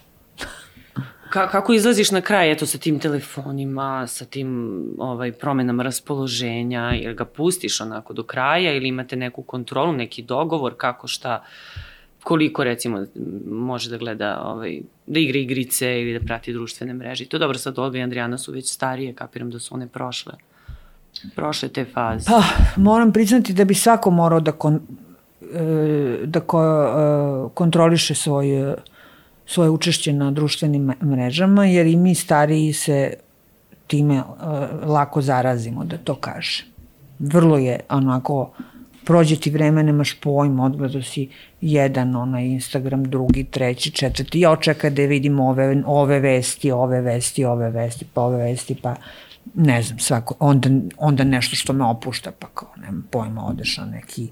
[1.30, 7.14] Ka, kako izlaziš na kraj, eto, sa tim telefonima, sa tim ovaj, promenama raspoloženja, jer
[7.14, 11.44] ga pustiš onako do kraja ili imate neku kontrolu, neki dogovor, kako šta,
[12.24, 13.06] koliko recimo
[13.52, 17.26] može da gleda, ovaj, da igra igrice ili da prati društvene mreže.
[17.26, 20.34] To dobro, sad Olga i Andrijana su već starije, kapiram da su one prošle
[21.36, 22.26] prošle te faze?
[22.28, 22.44] Pa,
[22.76, 24.80] moram priznati da bi svako morao da, kon,
[25.54, 28.76] e, da ko, e, kontroliše svoje,
[29.46, 33.14] svoje učešće na društvenim mrežama, jer i mi stariji se
[33.88, 34.24] time e,
[34.86, 36.66] lako zarazimo, da to kaže.
[37.20, 38.52] Vrlo je onako,
[39.10, 41.30] prođe ti vreme, nemaš pojma, odgledao si
[41.62, 47.46] jedan onaj Instagram, drugi, treći, četvrti, ja očekaj da vidim ove, ove vesti, ove vesti,
[47.46, 48.96] ove vesti, pa ove vesti, pa
[49.56, 53.86] ne znam, svako, onda, onda nešto što me opušta, pa kao, nema pojma, odeš na
[53.86, 54.28] neki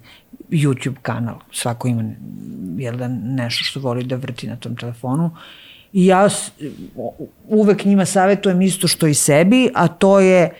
[0.49, 2.03] YouTube kanal, svako ima
[2.77, 5.31] jel da, nešto što voli da vrti na tom telefonu.
[5.93, 6.29] I ja
[7.47, 10.53] uvek njima savjetujem isto što i sebi, a to je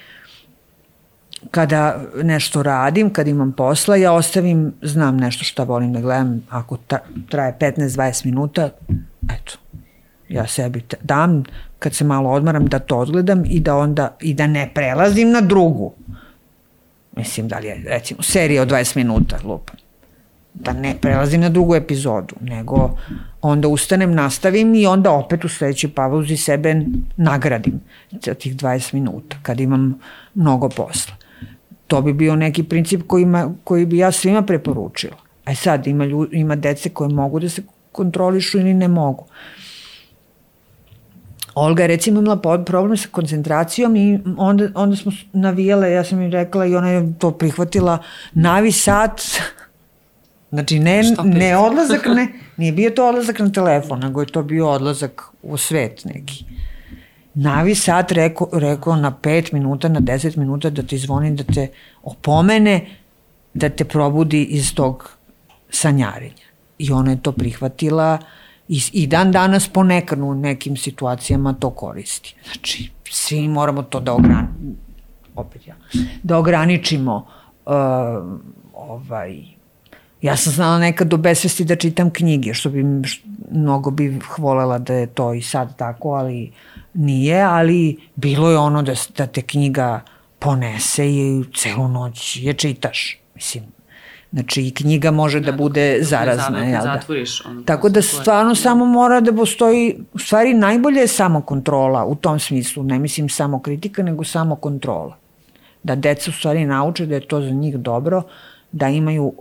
[1.52, 6.78] kada nešto radim, kad imam posla, ja ostavim, znam nešto što volim da gledam, ako
[7.30, 8.70] traje 15-20 minuta,
[9.30, 9.58] eto,
[10.30, 11.44] ja sebi dam
[11.80, 15.42] kad se malo odmaram da to odgledam i da onda i da ne prelazim na
[15.42, 15.94] drugu.
[17.16, 19.76] Mislim da li je recimo serija od 20 minuta lupam.
[20.54, 22.98] Da ne prelazim na drugu epizodu, nego
[23.42, 26.76] onda ustanem, nastavim i onda opet u sledećoj pauzi sebe
[27.18, 27.80] nagradim
[28.26, 30.00] za tih 20 minuta kad imam
[30.36, 31.16] mnogo posla.
[31.88, 35.18] To bi bio neki princip koji, ima, koji bi ja svima preporučila.
[35.46, 39.26] A sad ima, ljud, ima dece koje mogu da se kontrolišu ili ne mogu.
[41.56, 46.32] Olga je recimo imala problem sa koncentracijom i onda, onda smo navijale, ja sam im
[46.32, 47.98] rekla i ona je to prihvatila,
[48.34, 49.22] navi sat,
[50.54, 54.70] znači ne, ne odlazak, ne, nije bio to odlazak na telefon, nego je to bio
[54.70, 56.46] odlazak u svet neki.
[57.40, 61.68] Navi sat rekao, rekao na 5 minuta, na 10 minuta da ti zvoni, da te
[62.04, 62.86] opomene,
[63.54, 65.10] da te probudi iz tog
[65.70, 66.48] sanjarenja.
[66.78, 68.20] I ona je to prihvatila,
[68.68, 72.36] I, I dan danas ponekad u nekim situacijama to koristi.
[72.46, 74.76] Znači, svi moramo to da ograničimo,
[75.36, 75.76] opet ja,
[76.24, 77.16] da ograničimo
[77.66, 77.74] uh,
[78.74, 79.57] ovaj,
[80.22, 82.86] ja sam znala nekad do besvesti da čitam knjige, što bi,
[83.52, 86.52] mnogo bi hvolela da je to i sad tako, ali
[86.94, 90.02] nije, ali bilo je ono da, da te knjiga
[90.40, 93.18] ponese i celu noć je čitaš.
[93.36, 93.64] Mislim,
[94.32, 96.60] Znači i knjiga može da, da bude zarazna.
[96.60, 96.94] Jel da?
[96.94, 102.06] Zatvoriš ono Tako da stvarno samo mora da postoji, u stvari najbolje je samo kontrola
[102.06, 105.18] u tom smislu, ne mislim samo kritika, nego samo kontrola.
[105.84, 108.24] Da deca u stvari nauče da je to za njih dobro,
[108.72, 109.34] da imaju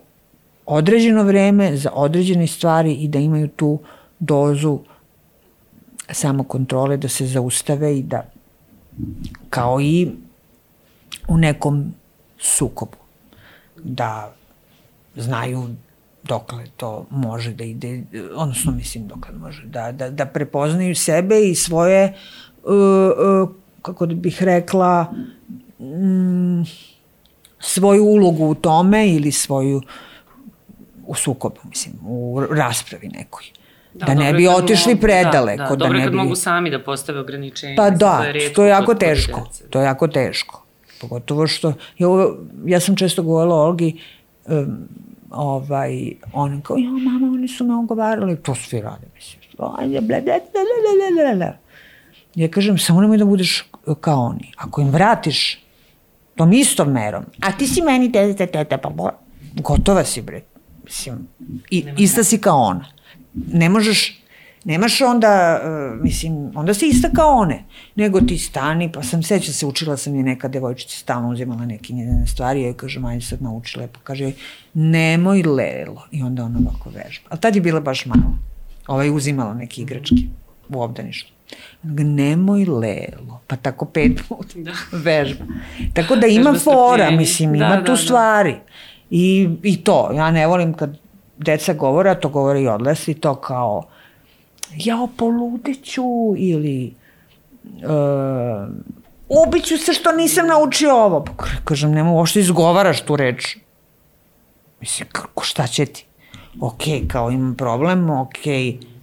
[0.66, 3.78] određeno vreme za određene stvari i da imaju tu
[4.18, 4.78] dozu
[6.10, 8.24] samo kontrole, da se zaustave i da
[9.50, 10.10] kao i
[11.28, 11.94] u nekom
[12.38, 12.96] sukobu
[13.84, 14.32] da
[15.16, 15.68] znaju
[16.22, 18.02] dokle to može da ide,
[18.34, 22.14] odnosno mislim dokle može, da, da, da prepoznaju sebe i svoje,
[22.64, 22.72] uh,
[23.42, 23.48] uh,
[23.82, 25.12] kako da bih rekla,
[25.78, 26.66] um,
[27.58, 29.82] svoju ulogu u tome ili svoju
[31.06, 33.44] u sukobu, mislim, u raspravi nekoj.
[33.94, 35.62] Da, da ne bi otišli mogu, predaleko.
[35.62, 36.16] Da, da, da dobro ne kad bi...
[36.16, 37.76] mogu sami da postave ograničenje.
[37.76, 39.48] Pa da, to je jako teško.
[39.70, 40.62] To je jako teško.
[41.00, 42.08] Pogotovo što, ja,
[42.66, 44.00] ja sam često govorila Olgi,
[44.46, 44.88] um,
[45.30, 49.42] ovaj, on kao, ja, mama, oni su me ogovarali, to svi rade, mislim.
[49.78, 50.62] Ajde, ble, ble, ble,
[51.12, 51.52] ble, ble, ble.
[52.34, 53.64] Ja kažem, samo nemoj da budeš
[54.00, 54.52] kao oni.
[54.56, 55.58] Ako im vratiš
[56.36, 59.10] tom istom merom, a ti si meni tete, tete, pa bo,
[59.62, 60.42] gotova si, bre.
[60.86, 61.28] Mislim,
[61.70, 62.86] i, ista si kao ona.
[63.34, 64.26] Ne možeš
[64.66, 69.52] Nemaš onda, uh, mislim, onda si ista kao one, nego ti stani, pa sam seća
[69.52, 73.24] se, učila sam je neka devojčica, stalno uzimala neke njene stvari, ja joj kažem, ajde
[73.24, 74.32] sad naučila, pa kaže,
[74.74, 77.28] nemoj lelo, i onda ona ovako vežba.
[77.28, 78.38] Ali tad je bila baš malo.
[78.86, 80.16] Ova je uzimala neke igračke
[80.68, 81.32] u obdaništu.
[81.82, 84.72] Nemoj lelo, pa tako pet puta da.
[84.92, 85.44] vežba.
[85.94, 88.56] Tako da ima fora, mislim, da, ima da, tu da, stvari.
[89.10, 90.98] I, I to, ja ne volim kad
[91.38, 93.82] deca govore, a to govore i odlesi, to kao
[94.76, 96.94] ja poludeću ili
[97.64, 98.68] uh,
[99.28, 101.24] ubiću se što nisam naučio ovo.
[101.24, 101.32] Pa
[101.64, 103.56] kažem, nema uopšte izgovaraš tu reč.
[104.80, 106.06] Mislim, kako, šta će ti?
[106.60, 108.46] Ok, kao imam problem, ok,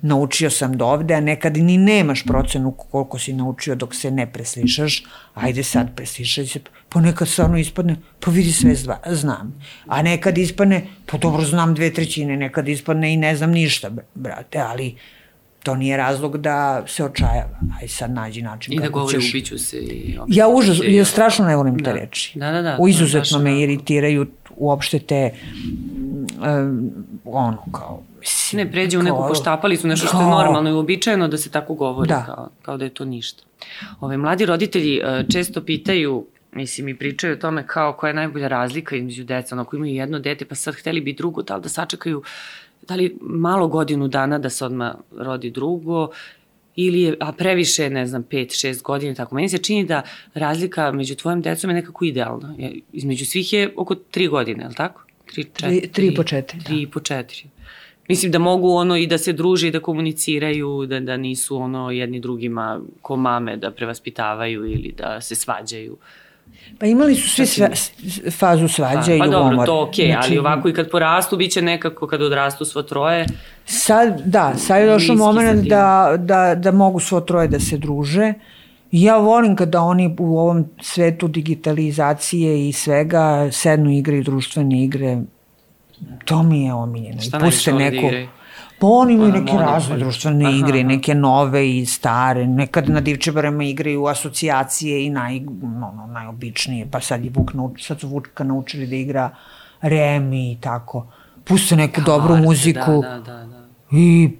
[0.03, 4.31] naučio sam do ovde, a nekad ni nemaš procenu koliko si naučio dok se ne
[4.31, 9.59] preslišaš, ajde sad preslišaj se, pa nekad stvarno ispadne, pa vidi sve zva, znam.
[9.87, 14.59] A nekad ispadne, pa dobro znam dve trećine, nekad ispadne i ne znam ništa, brate,
[14.59, 14.95] ali
[15.63, 17.59] to nije razlog da se očajava.
[17.81, 19.29] Aj sad nađi način I da govori ćeš...
[19.29, 19.77] ubiću se.
[19.77, 21.83] I ja užas, ja strašno ne volim da.
[21.83, 22.39] te reči.
[22.39, 22.77] Da, da, da.
[22.79, 25.31] U izuzetno me iritiraju uopšte te
[26.59, 26.91] um,
[27.25, 31.37] ono kao Mislim, ne pređe u neku poštapalicu, nešto što je normalno i uobičajeno da
[31.37, 32.23] se tako govori, da.
[32.25, 33.43] Kao, kao da je to ništa.
[33.99, 38.47] Ove, mladi roditelji uh, često pitaju mislim, i pričaju o tome kao koja je najbolja
[38.47, 41.61] razlika između deca, ono, ako imaju jedno dete, pa sad hteli bi drugo, da li
[41.61, 42.23] da sačekaju
[42.87, 46.09] da li malo godinu dana da se odmah rodi drugo,
[46.75, 49.35] ili je, a previše, ne znam, 5, 6 godina, tako.
[49.35, 50.01] Meni se čini da
[50.33, 52.55] razlika među tvojim decom je nekako idealna.
[52.93, 55.03] Između svih je oko 3 godine, je li tako?
[55.35, 56.91] 3, 4, 3, po 4, 3 da.
[56.91, 57.45] po 4.
[58.13, 61.91] Mislim da mogu ono i da se druže i da komuniciraju, da, da nisu ono
[61.91, 65.97] jedni drugima ko mame da prevaspitavaju ili da se svađaju.
[66.79, 67.69] Pa imali su svi sva,
[68.31, 69.43] fazu svađa pa, i pa ljubomor.
[69.43, 72.21] Pa dobro, to okej, okay, znači, ali ovako i kad porastu, bit će nekako kad
[72.21, 73.25] odrastu svo troje.
[73.65, 78.33] Sad, da, sad je došao moment da, da, da mogu svo troje da se druže.
[78.91, 85.17] Ja volim kada oni u ovom svetu digitalizacije i svega sednu igre i društvene igre
[86.25, 87.21] To mi je omiljeno.
[87.21, 88.09] Šta I puste da neku...
[88.79, 90.87] Pa oni imaju pa, neke razne društvene aha, igre, aha.
[90.87, 92.47] neke nove i stare.
[92.47, 96.87] Nekad na divčebarama igraju asocijacije i naj, no, najobičnije.
[96.91, 99.29] Pa sad je Vuk nauč, sad su Vuka naučili da igra
[99.81, 101.07] remi i tako.
[101.43, 103.67] Puste neku Karte, dobru muziku da, da, da, da.
[103.91, 104.31] i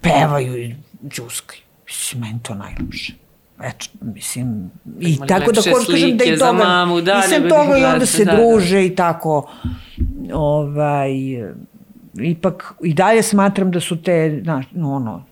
[0.00, 0.74] pevaju i
[1.08, 1.60] džuskaju.
[1.86, 3.25] Mislim, meni to najlepše.
[3.62, 7.42] Eto, mislim, i Ima tako da hoću kažem da i toga, mamu, da, i sam
[7.42, 8.36] toga i onda se da, da.
[8.36, 8.80] druže da.
[8.80, 9.50] i tako,
[10.32, 11.10] ovaj,
[12.22, 15.24] ipak i dalje smatram da su te, znaš, ono,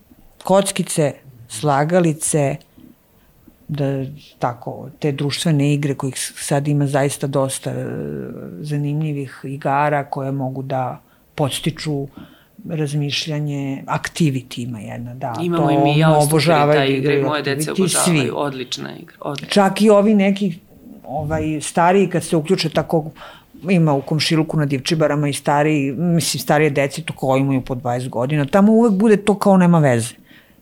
[0.45, 1.13] kockice,
[1.49, 2.57] slagalice,
[3.69, 4.05] da
[4.39, 7.85] tako, te društvene igre kojih sad ima zaista dosta e,
[8.61, 11.01] zanimljivih igara koje mogu da
[11.35, 12.07] podstiču
[12.69, 15.35] razmišljanje, activity ima jedna, da.
[15.43, 18.31] Imamo to i mi, ja obožavaju ta igra i moje dece obožavaju, svi.
[18.35, 19.17] odlična igra.
[19.21, 19.53] Odlična.
[19.53, 20.55] Čak i ovi neki
[21.05, 23.11] ovaj, stariji kad se uključe tako
[23.71, 28.09] ima u komšiluku na divčibarama i stariji, mislim starije deci to koji imaju po 20
[28.09, 30.15] godina, tamo uvek bude to kao nema veze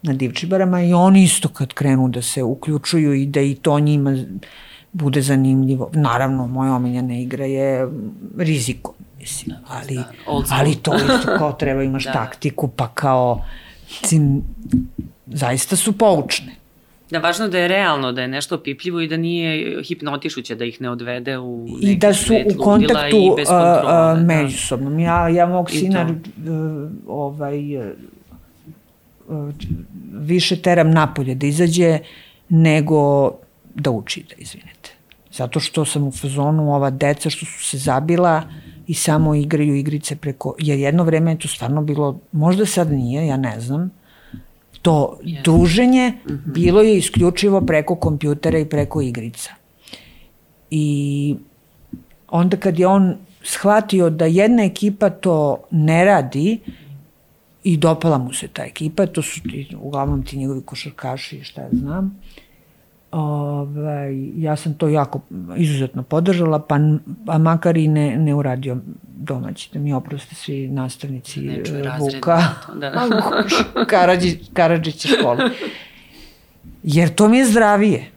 [0.03, 4.17] na divčibarama i oni isto kad krenu da se uključuju i da i to njima
[4.93, 5.91] bude zanimljivo.
[5.95, 7.89] Naravno, moja omiljena igra je
[8.39, 10.13] riziko, mislim, da, ali, da,
[10.51, 12.13] ali to isto kao treba imaš da.
[12.13, 13.45] taktiku, pa kao,
[14.03, 14.43] mislim,
[15.27, 16.53] zaista su poučne.
[17.11, 20.81] Da, važno da je realno, da je nešto opipljivo i da nije hipnotišuće, da ih
[20.81, 24.99] ne odvede u neki I da su u kontaktu i kontrola, uh, međusobnom.
[24.99, 27.93] Ja, ja mog sina uh, ovaj, uh,
[30.13, 31.99] više teram napolje da izađe
[32.49, 33.31] nego
[33.75, 34.82] da uči, da izvinete.
[35.33, 38.43] Zato što sam u fazonu ova deca što su se zabila
[38.87, 43.27] i samo igraju igrice preko, jer jedno vreme je to stvarno bilo, možda sad nije,
[43.27, 43.91] ja ne znam,
[44.83, 45.43] to yes.
[45.45, 46.53] druženje mm -hmm.
[46.53, 49.51] bilo je isključivo preko kompjutera i preko igrica.
[50.71, 51.37] I
[52.29, 56.61] onda kad je on shvatio da jedna ekipa to ne radi
[57.65, 61.69] i dopala mu se ta ekipa, to su ti, uglavnom ti njegovi košarkaši, šta ja
[61.73, 62.19] znam,
[63.13, 65.21] ovaj, ja sam to jako
[65.57, 66.79] izuzetno podržala, pa
[67.27, 68.77] a makar i ne, ne uradio
[69.17, 71.41] domaći, da mi oproste svi nastavnici
[71.99, 72.43] Vuka,
[72.75, 73.45] da, da.
[73.91, 75.51] Karadži, Karadžića škole.
[76.83, 78.11] Jer to mi je zdravije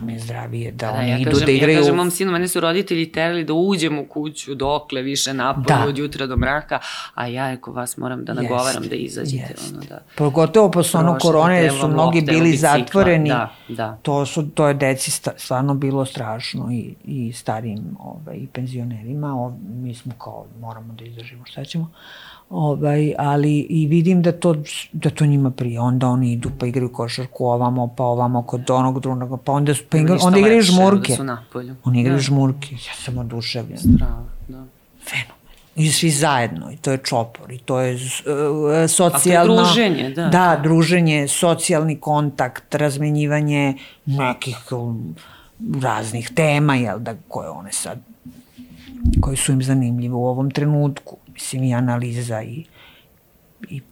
[0.00, 1.76] to mi je zdravije da, da oni ja idu kažem, da igraju.
[1.76, 5.78] Ja kažem mom sinu, mene su roditelji terali da uđem u kuću dokle više napolje
[5.82, 5.88] da.
[5.88, 6.78] od jutra do mraka,
[7.14, 9.52] a ja ako vas moram da nagovaram jest, da izađete.
[9.52, 9.72] Jest.
[9.72, 13.28] Ono, da Pogotovo posle ono korone jer su mnogi bili zatvoreni.
[13.28, 13.98] Da, da.
[14.02, 19.44] To, su, to je deci stvarno bilo strašno i, i starijim ovaj, i penzionerima.
[19.44, 21.90] O, mi smo kao moramo da izdržimo šta ćemo.
[22.50, 24.54] Ovaj, ali i vidim da to,
[24.92, 25.80] da to njima prije.
[25.80, 29.98] Onda oni idu pa igraju košarku ovamo, pa ovamo kod onog drugog, pa onda, pa
[29.98, 31.12] igra, onda igraju žmurke.
[31.12, 31.74] Da su napolju.
[31.84, 32.22] Oni igraju da.
[32.22, 32.74] žmurke.
[32.74, 33.78] Ja sam oduševljen.
[33.78, 34.64] Strava, da.
[35.04, 35.36] Fenomen.
[35.76, 38.00] i svi zajedno i to je čopor i to je uh,
[38.90, 43.74] socijalno to je druženje da da druženje socijalni kontakt razmenjivanje
[44.06, 45.14] nekih um,
[45.82, 47.98] raznih tema jel da koje one sad
[49.20, 52.64] koje su im zanimljive u ovom trenutku mislim i analiza i
[53.68, 53.82] i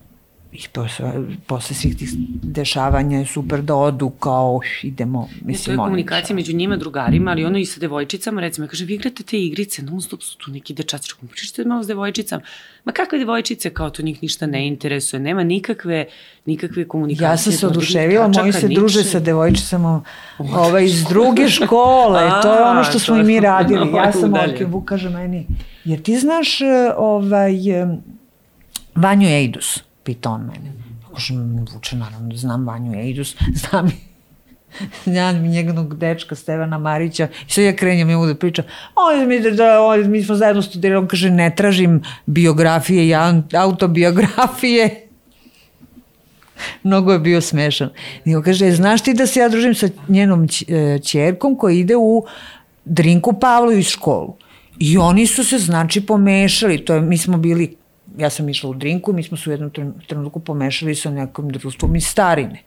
[0.55, 1.11] i posle,
[1.47, 2.09] posle svih tih
[2.43, 7.45] dešavanja je super da odu kao idemo, mislim, to je komunikacija među njima, drugarima, ali
[7.45, 10.73] ono i sa devojčicama, recimo, kaže, vi igrate te igrice, non stop su tu neki
[10.73, 12.41] dečaci, kako pričate malo s devojčicama,
[12.85, 16.05] ma kakve devojčice, kao to njih ništa ne interesuje, nema nikakve,
[16.45, 17.27] nikakve komunikacije.
[17.27, 20.03] Ja sam se oduševila, moji se druže sa devojčicama
[20.37, 23.91] ovaj, iz druge škole, A, to je ono što smo i mi radili.
[23.95, 25.47] Ja sam Orke Vuk kaže meni,
[25.85, 26.59] jer ti znaš
[26.97, 27.53] ovaj,
[28.95, 29.79] Vanju Ejdus?
[30.05, 30.73] Pita on mene.
[31.13, 33.91] Kažem, vuče, naravno, da znam Vanju Ejdus, znam
[35.05, 37.27] znam njegovog dečka Stevana Marića.
[37.47, 41.03] I sad ja krenjem njemu da pričam on mi, da, on, mi smo zajedno studirali.
[41.03, 43.13] On kaže ne tražim biografije i
[43.53, 45.01] autobiografije.
[46.83, 47.89] Mnogo je bio smešan.
[48.35, 50.47] On kaže znaš ti da se ja družim sa njenom
[51.03, 52.25] čerkom e, koja ide u
[52.85, 54.35] Drinku Pavlović školu?
[54.79, 56.85] I oni su se znači pomešali.
[56.85, 57.75] To je, mi smo bili
[58.17, 59.71] ja sam išla u drinku, mi smo se u jednom
[60.07, 62.63] trenutku pomešali sa nekom društvom iz starine.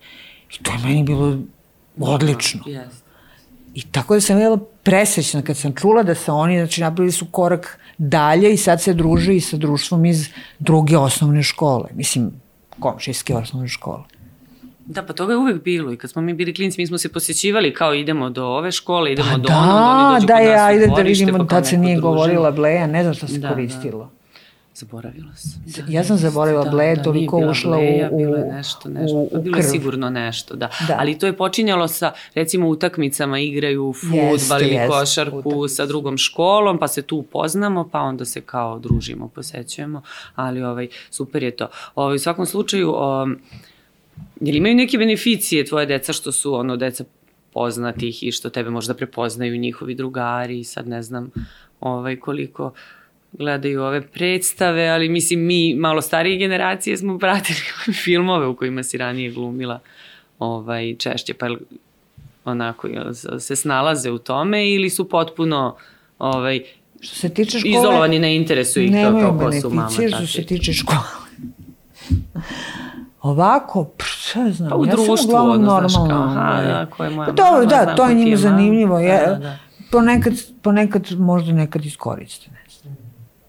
[0.54, 1.38] I to je meni bilo
[2.00, 2.60] odlično.
[2.66, 3.08] Yes.
[3.74, 7.26] I tako da sam bila presrećna kad sam čula da se oni, znači napravili su
[7.30, 10.28] korak dalje i sad se druže i sa društvom iz
[10.58, 11.88] druge osnovne škole.
[11.94, 12.32] Mislim,
[12.80, 14.02] komšijske osnovne škole.
[14.86, 17.12] Da, pa toga je uvek bilo i kad smo mi bili klinci, mi smo se
[17.12, 20.34] posjećivali kao idemo do ove škole, idemo pa do da, ono, da oni dođu da,
[20.34, 23.38] kod nas je, ajde da vidimo, tad se nije govorila Bleja, ne znam šta se
[23.38, 24.04] da, koristilo.
[24.04, 24.17] Da.
[24.78, 25.62] Zaboravila sam.
[25.66, 28.88] Da, ja sam zaboravila da, Bleja, da, toliko ušla bleja, u, u, bilo je nešto,
[28.88, 30.70] nešto, u, u bilo je sigurno nešto, da.
[30.88, 30.96] da.
[30.98, 35.74] Ali to je počinjalo sa, recimo, utakmicama igraju futbal ili jest, košarku utakmice.
[35.74, 40.02] sa drugom školom, pa se tu upoznamo, pa onda se kao družimo, posećujemo,
[40.34, 41.68] ali ovaj, super je to.
[41.94, 43.38] Ovaj, u svakom slučaju, um,
[44.40, 47.04] li imaju neke beneficije tvoje deca što su ono deca
[47.52, 51.30] poznatih i što tebe možda prepoznaju njihovi drugari, sad ne znam
[51.80, 52.72] ovaj, koliko
[53.32, 57.58] gledaju ove predstave, ali mislim mi malo starije generacije smo pratili
[58.04, 59.80] filmove u kojima si ranije glumila
[60.38, 61.46] ovaj, češće, pa
[62.44, 62.88] onako
[63.38, 65.76] se snalaze u tome ili su potpuno
[66.18, 66.62] ovaj,
[67.00, 69.90] što se tiče škole, izolovani ne interesuju ih to kao ko su mama.
[69.90, 70.98] Što se tiče škole.
[73.22, 76.08] Ovako, šta znam, pa u ja društvu, sam uglavnom normalno.
[76.08, 78.98] Kao, aha, da, ko je moja pa dobro, da, to je njima zanimljivo.
[78.98, 79.58] Ja, da, da.
[79.90, 82.67] Ponekad, ponekad možda nekad iskoriste, ne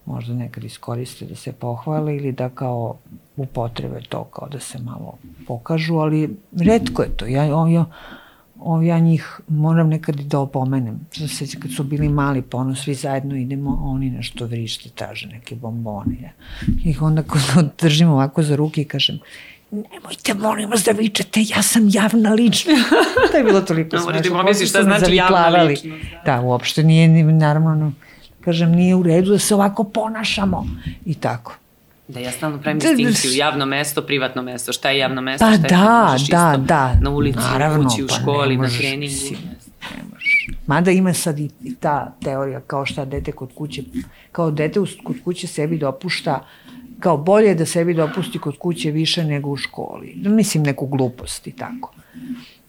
[0.10, 2.98] možda nekad iskoriste da se pohvale ili da kao
[3.38, 7.26] upotrebe to kao da se malo pokažu, ali redko je to.
[7.26, 7.86] Ja, ja,
[8.84, 11.00] ja njih moram nekad i da opomenem.
[11.28, 15.56] Se kad su bili mali, pa ono svi zajedno idemo, oni nešto vrište, traže neke
[15.56, 16.16] bombone.
[16.22, 16.30] Ja.
[16.86, 19.20] Ih onda kad držim ovako za ruke i kažem,
[19.72, 22.90] nemojte molim vas da vičete, ja sam javna ličnost.
[23.32, 24.12] to je bilo toliko smešno.
[24.12, 26.06] Morate pomisliš šta znači javna ličnost.
[26.26, 27.92] Da, uopšte nije, naravno,
[28.42, 30.68] kažem, nije u redu da se ovako ponašamo
[31.06, 31.56] i tako.
[32.08, 35.68] Da, ja stalno pravim distinkciju, javno mesto, privatno mesto, šta je javno mesto, pa šta
[35.68, 36.94] je da, da, da.
[37.02, 39.16] na ulici, Naravno, u kući, u pa školi, na treningu.
[39.96, 40.48] Ne možeš.
[40.68, 43.84] Mada ima sad i, i ta teorija kao šta dete kod kuće,
[44.32, 46.46] kao dete kod kuće sebi dopušta
[47.00, 50.14] kao bolje da sebi dopusti kod kuće više nego u školi.
[50.16, 51.94] Mislim neku glupost i tako.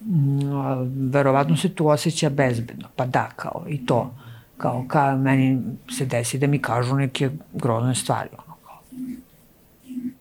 [0.01, 2.89] Mm, verovatno se tu osjeća bezbedno.
[2.97, 4.15] Pa da, kao i to
[4.61, 8.79] kao, kao meni se desi da mi kažu neke grozne stvari, ono, kao.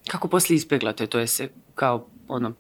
[0.08, 2.54] Kako posle ispeglate, to je se kao, ono,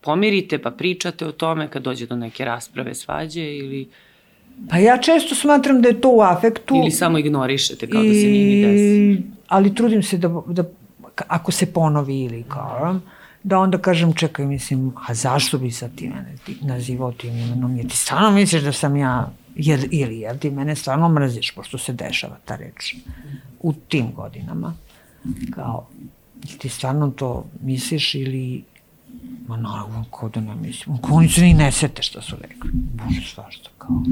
[0.00, 3.88] pomirite pa pričate o tome kad dođe do neke rasprave, svađe ili...
[4.70, 6.76] Pa ja često smatram da je to u afektu.
[6.76, 9.22] Ili samo ignorišete kao I, da se nije ni desi.
[9.48, 10.64] Ali trudim se da, da
[11.28, 13.00] ako se ponovi ili kao,
[13.42, 17.76] da onda kažem čekaj mislim, a zašto bi sad ti mene ti nazivao tim imenom,
[17.76, 21.78] jer ti stvarno misliš da sam ja jer, ili jer ti mene stvarno mrziš, pošto
[21.78, 22.94] se dešava ta reč
[23.60, 24.74] u tim godinama.
[25.54, 25.88] Kao,
[26.58, 28.64] ti stvarno to misliš ili
[29.46, 30.98] Ma naravno, kao da ne mislim.
[31.10, 32.70] Oni se ni ne sete što su rekli.
[32.72, 34.02] Bože, svašta, kao,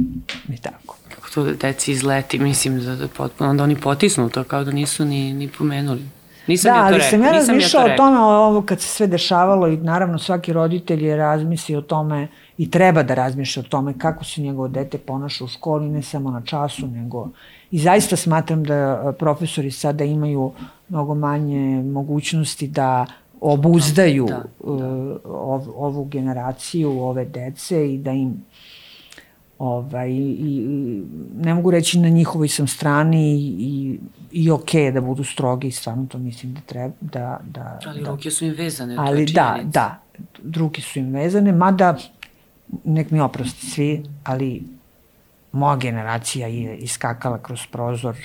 [0.48, 0.96] i tako.
[1.14, 4.72] Kako to da deci izleti, mislim, da, da potpuno, onda oni potisnu to, kao da
[4.72, 6.02] nisu ni, ni pomenuli.
[6.46, 9.68] Nisam da, ja ali rekao, sam ja razmišljala o tome, ovo kad se sve dešavalo
[9.68, 12.28] i naravno svaki roditelj je razmislio o tome
[12.58, 16.30] i treba da razmišlja o tome kako se njegovo dete ponaša u školi, ne samo
[16.30, 17.28] na času, nego
[17.70, 20.52] i zaista smatram da profesori sada imaju
[20.88, 23.06] mnogo manje mogućnosti da
[23.40, 24.72] obuzdaju da, da.
[24.72, 25.18] Uh,
[25.76, 28.44] ovu generaciju, ove dece i da im
[29.58, 31.02] Ovaj, i, i,
[31.36, 33.98] ne mogu reći na njihovoj sam strani i, i,
[34.32, 36.94] i ok da budu strogi, stvarno to mislim da treba.
[37.00, 38.10] Da, da, ali da.
[38.10, 38.96] ruke su im vezane.
[38.98, 40.00] Ali da, da,
[40.56, 41.96] ruke su im vezane, mada
[42.84, 44.62] nek mi oprosti svi, ali
[45.52, 48.16] moja generacija je iskakala kroz prozor,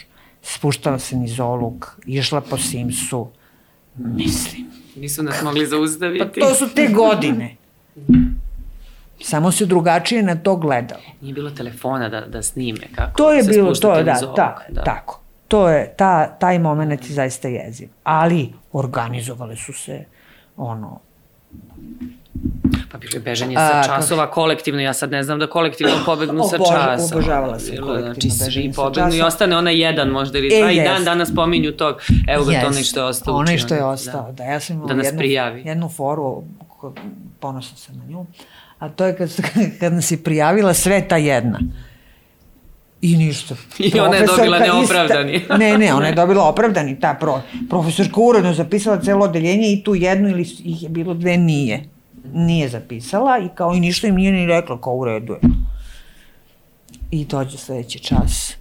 [0.42, 3.28] spuštala se niz oluk, išla po Simsu,
[3.96, 4.68] mislim.
[4.96, 6.40] Nisu nas mogli zaustaviti.
[6.40, 7.56] Pa to su te godine.
[9.22, 11.02] Samo se drugačije na to gledalo.
[11.22, 14.60] Nije bilo telefona da, da snime kako To je se bilo to, da, nizolog, ta,
[14.70, 15.22] da, tako.
[15.48, 17.90] To je, ta, taj moment je zaista jeziv.
[18.04, 20.06] Ali organizovale su se
[20.58, 21.00] ono,
[22.92, 24.34] Pa bilo je bežanje sa časova kako...
[24.34, 27.16] kolektivno, ja sad ne znam da kolektivno pobegnu sa časa.
[27.16, 30.82] Obožavala se kolektivno znači, svi pobegnu i ostane onaj jedan možda ili dva e, i
[30.82, 32.62] dan danas pominju tog, evo ga yes.
[32.62, 33.36] to onaj što je ostao.
[33.36, 34.32] Onaj što je ostao, da.
[34.32, 35.62] da ja sam da nas jednu, prijavi.
[35.66, 36.44] jednu foru,
[37.40, 38.26] ponosna sam na nju,
[38.80, 39.30] a to je kad,
[39.80, 41.60] kad nas je prijavila sve ta jedna.
[43.02, 43.56] I ništa.
[43.80, 45.34] I ona je dobila neopravdani.
[45.34, 49.84] Ista, ne, ne, ona je dobila opravdani, ta pro, profesorka uredno zapisala celo odeljenje i
[49.84, 51.99] tu jednu ili ih je bilo dve nije
[52.34, 55.40] nije zapisala i kao i ništa im nije ni rekla kao u redu je.
[57.12, 58.56] I dođe sledeći čas.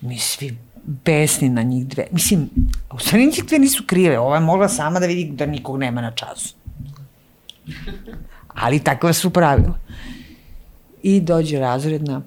[0.00, 2.06] Mi svi besni na njih dve.
[2.12, 2.50] Mislim,
[2.94, 4.18] u stvari njih dve nisu krive.
[4.18, 6.54] Ova je mogla sama da vidi da nikog nema na času.
[8.48, 9.78] Ali takva su pravila.
[11.02, 12.22] I dođe razredna,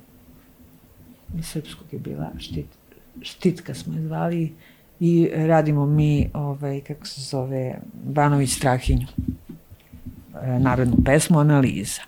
[1.43, 2.65] srpskog je bila, štit,
[3.21, 4.53] štitka smo je zvali,
[4.99, 9.07] i radimo mi, ovaj, kako se zove, Banović Strahinju.
[10.43, 12.01] E, narodnu pesmu Analiza.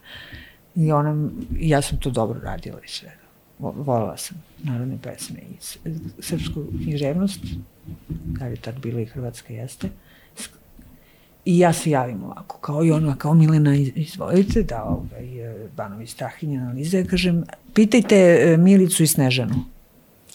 [0.76, 3.12] I ona, ja sam to dobro radila i sve.
[3.60, 5.56] Volila sam narodne pesme i
[6.20, 7.40] srpsku književnost,
[8.40, 9.90] kad je tad bila i Hrvatska jeste.
[11.46, 16.08] I ja se javim ovako, kao i ona, kao Milena, izvolite, da ovaj, e, Banovi
[16.08, 17.44] Strahinja analize, kažem,
[17.74, 19.56] pitajte e, Milicu i Snežanu.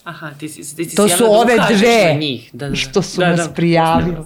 [0.03, 2.49] Aha, ti si, ti si to su da ove dve njih.
[2.53, 4.17] Da, da, što su da, nas da, prijavili.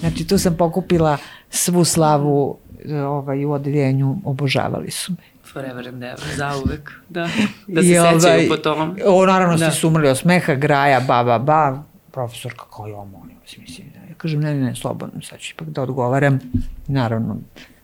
[0.00, 1.18] Znači, tu sam pokupila
[1.50, 2.58] svu slavu
[3.06, 5.30] ovaj, u odeljenju obožavali su me.
[5.52, 7.20] Forever and ever, zauvek, da,
[7.66, 8.96] da se I, sećaju ovaj, po tom.
[9.06, 9.70] O, naravno da.
[9.70, 13.98] ste sumrli od smeha, graja, ba, ba, ba, profesorka kao je molim vas, mislim, da.
[13.98, 16.38] Ja kažem, ne, ne, ne, slobodno, sad ću ipak da odgovaram.
[16.86, 17.36] Naravno,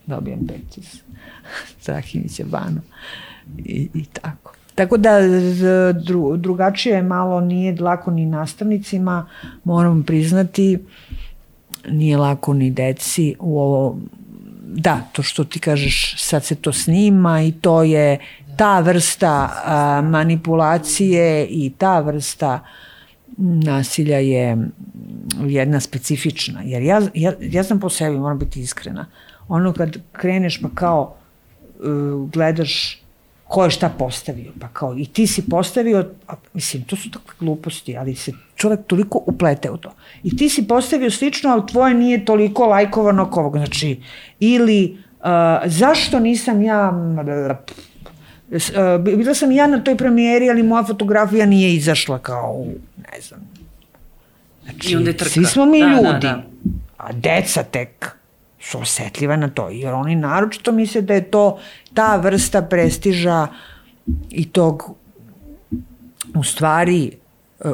[0.06, 1.02] dobijem pet iz
[1.80, 2.80] Strahinića banu
[3.58, 4.52] i, i tako.
[4.74, 5.10] Tako da
[5.92, 9.26] dru, drugačije malo nije lako ni nastavnicima,
[9.64, 10.78] moram priznati,
[11.88, 13.98] nije lako ni deci u ovo
[14.76, 18.18] da, to što ti kažeš, sad se to snima i to je
[18.56, 22.60] ta vrsta a, manipulacije i ta vrsta
[23.38, 24.56] nasilja je
[25.46, 26.62] jedna specifična.
[26.64, 29.06] Jer ja, ja, ja sam po sebi, moram biti iskrena,
[29.48, 31.14] ono kad kreneš pa kao
[31.78, 33.02] uh, gledaš
[33.48, 37.34] ko je šta postavio, pa kao i ti si postavio, a, mislim, to su takve
[37.40, 39.92] gluposti, ali se čovek toliko uplete u to.
[40.22, 43.56] I ti si postavio slično, ali tvoje nije toliko lajkovano kao ovog.
[43.56, 44.00] Znači,
[44.40, 45.26] ili uh,
[45.64, 46.92] zašto nisam ja...
[48.50, 52.64] Uh, bila sam ja na toj premijeri, ali moja fotografija nije izašla kao,
[52.96, 53.40] ne znam.
[54.64, 55.30] Znači, I onda je trka.
[55.30, 56.42] svi smo mi da, ljudi, da, da.
[56.96, 58.16] a deca tek
[58.66, 61.58] su osetljiva na to, jer oni naročito misle da je to
[61.94, 63.46] ta vrsta prestiža
[64.30, 64.96] i tog
[66.34, 67.12] u stvari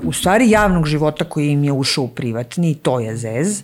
[0.03, 3.63] u stvari javnog života koji im je ušao u privatni, to je zez.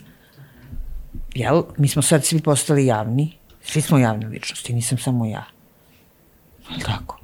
[1.34, 1.62] Jel?
[1.78, 3.32] Mi smo sad svi postali javni.
[3.62, 5.44] Svi smo javne ličnosti, nisam samo ja.
[6.70, 7.20] Jel tako?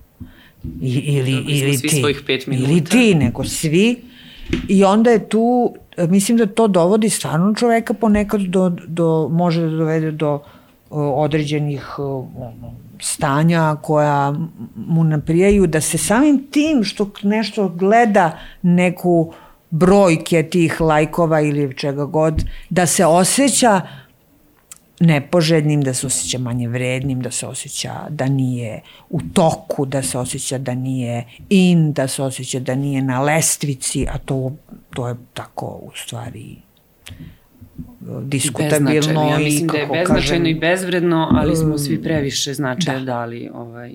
[0.82, 2.02] I, ili, ili ti.
[2.46, 4.04] Ili ti, nego svi.
[4.68, 5.74] I onda je tu,
[6.08, 10.40] mislim da to dovodi stvarno čoveka ponekad do, do može da dovede do
[10.90, 11.96] određenih
[13.00, 14.34] stanja koja
[14.76, 19.32] mu naprijaju da se samim tim što nešto gleda neku
[19.70, 23.80] brojke tih lajkova ili čega god, da se osjeća
[25.00, 28.80] nepoželjnim, da se osjeća manje vrednim, da se osjeća da nije
[29.10, 34.06] u toku, da se osjeća da nije in, da se osjeća da nije na lestvici,
[34.12, 34.52] a to,
[34.90, 36.56] to je tako u stvari
[38.22, 39.30] diskutabilno.
[39.30, 43.04] Ja mislim da je beznačajno kažem, i bezvredno, ali smo svi previše značaja da.
[43.04, 43.92] dali ovaj,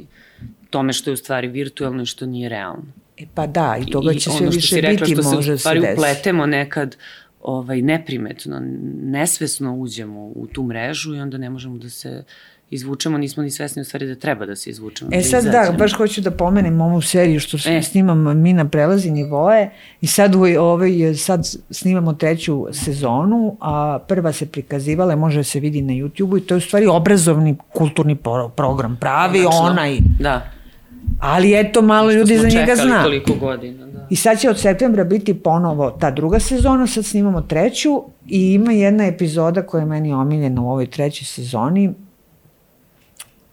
[0.69, 2.85] tome što je u stvari virtualno i što nije realno.
[3.17, 5.57] E pa da, i toga će I sve više biti, rekla, što može se u
[5.57, 6.95] stvari upletemo nekad
[7.41, 8.61] ovaj, neprimetno,
[9.03, 12.23] nesvesno uđemo u tu mrežu i onda ne možemo da se
[12.71, 15.11] izvučemo, nismo ni svesni u stvari da treba da se izvučemo.
[15.13, 17.81] E da sad da, baš hoću da pomenem ovu seriju što e.
[17.81, 19.71] snimam mi na prelazi nivoje
[20.01, 25.59] i sad, u, ovaj, sad snimamo treću sezonu, a prva se prikazivala, može da se
[25.59, 28.17] vidi na YouTube-u i to je u stvari obrazovni kulturni
[28.55, 29.59] program, pravi Odlično.
[29.59, 29.97] onaj.
[30.19, 30.58] Da
[31.19, 33.03] Ali eto, malo ljudi za njega zna.
[33.03, 34.07] toliko godina, da.
[34.09, 38.71] I sad će od septembra biti ponovo ta druga sezona, sad snimamo treću i ima
[38.71, 41.93] jedna epizoda koja je meni omiljena u ovoj trećoj sezoni,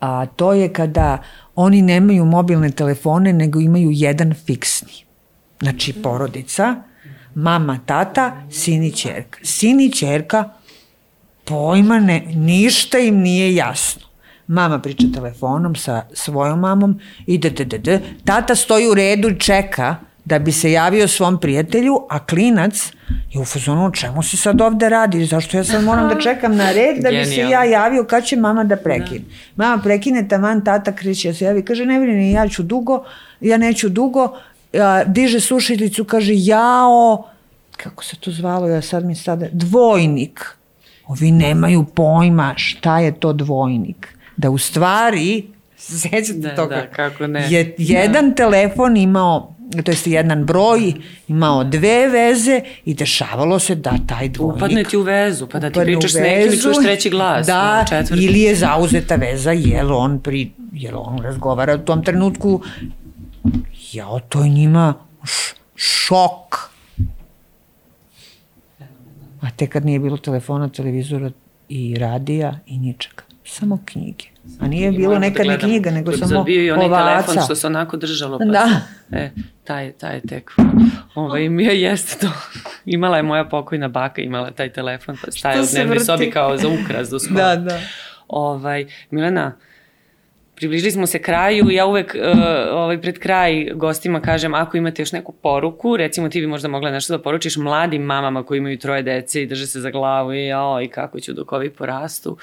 [0.01, 1.23] a to je kada
[1.55, 4.93] oni nemaju mobilne telefone, nego imaju jedan fiksni.
[5.61, 6.77] Znači, porodica,
[7.35, 9.39] mama, tata, sin i čerka.
[9.43, 10.51] Sin i čerka
[11.45, 14.06] pojma ne, ništa im nije jasno.
[14.47, 18.01] Mama priča telefonom sa svojom mamom i d, d, d, d.
[18.25, 22.93] Tata stoji u redu i čeka da bi se javio svom prijatelju, a klinac
[23.33, 26.73] je u fazonu, čemu se sad ovde radi, zašto ja sad moram da čekam na
[26.73, 29.25] red da bi se ja javio kad će mama da prekine.
[29.57, 29.65] Da.
[29.65, 33.05] Mama prekine, taman tata kreće da se javi, kaže ne brini, ja ću dugo,
[33.41, 34.37] ja neću dugo,
[34.75, 37.29] a, diže sušilicu, kaže jao,
[37.77, 40.57] kako se to zvalo, ja sad mi sada, dvojnik.
[41.07, 44.16] Ovi nemaju pojma šta je to dvojnik.
[44.37, 47.53] Da u stvari, sećate da, toga, da, kako ne.
[47.53, 48.35] je jedan da.
[48.35, 50.93] telefon imao to jest jedan broj,
[51.29, 54.57] imao dve veze i dešavalo se da taj dvojnik...
[54.57, 57.47] Upadne ti u vezu, pa da ti pričaš s nekim i čuješ treći glas.
[57.47, 58.25] Da, četvrti.
[58.25, 62.61] ili je zauzeta veza, jer on, pri, jer on razgovara u tom trenutku.
[63.93, 64.95] Ja, to je njima
[65.77, 66.71] šok.
[69.41, 71.31] A te kad nije bilo telefona, televizora
[71.69, 73.26] i radija i ničega.
[73.47, 74.25] Samo knjige.
[74.61, 77.07] A nije bilo da nekad ni knjiga, nego samo bio i onaj ovaca.
[77.07, 78.39] telefon što se onako držalo.
[78.39, 78.81] Pa da.
[79.13, 79.31] E,
[79.65, 80.51] taj, taj tek.
[81.15, 82.33] Ovaj, mi je jeste to.
[82.85, 86.69] Imala je moja pokojna baka, imala taj telefon, pa staje u dnevnoj sobi kao za
[86.69, 87.41] ukras do skoro.
[87.41, 87.81] Da, da.
[88.29, 89.53] Ovaj, Milena,
[90.55, 92.39] približili smo se kraju i ja uvek uh,
[92.73, 96.91] ovaj, pred kraj gostima kažem ako imate još neku poruku, recimo ti bi možda mogla
[96.91, 100.53] nešto da poručiš mladim mamama koji imaju troje dece i drže se za glavu i,
[100.53, 102.37] o, i kako ću dok ovi porastu.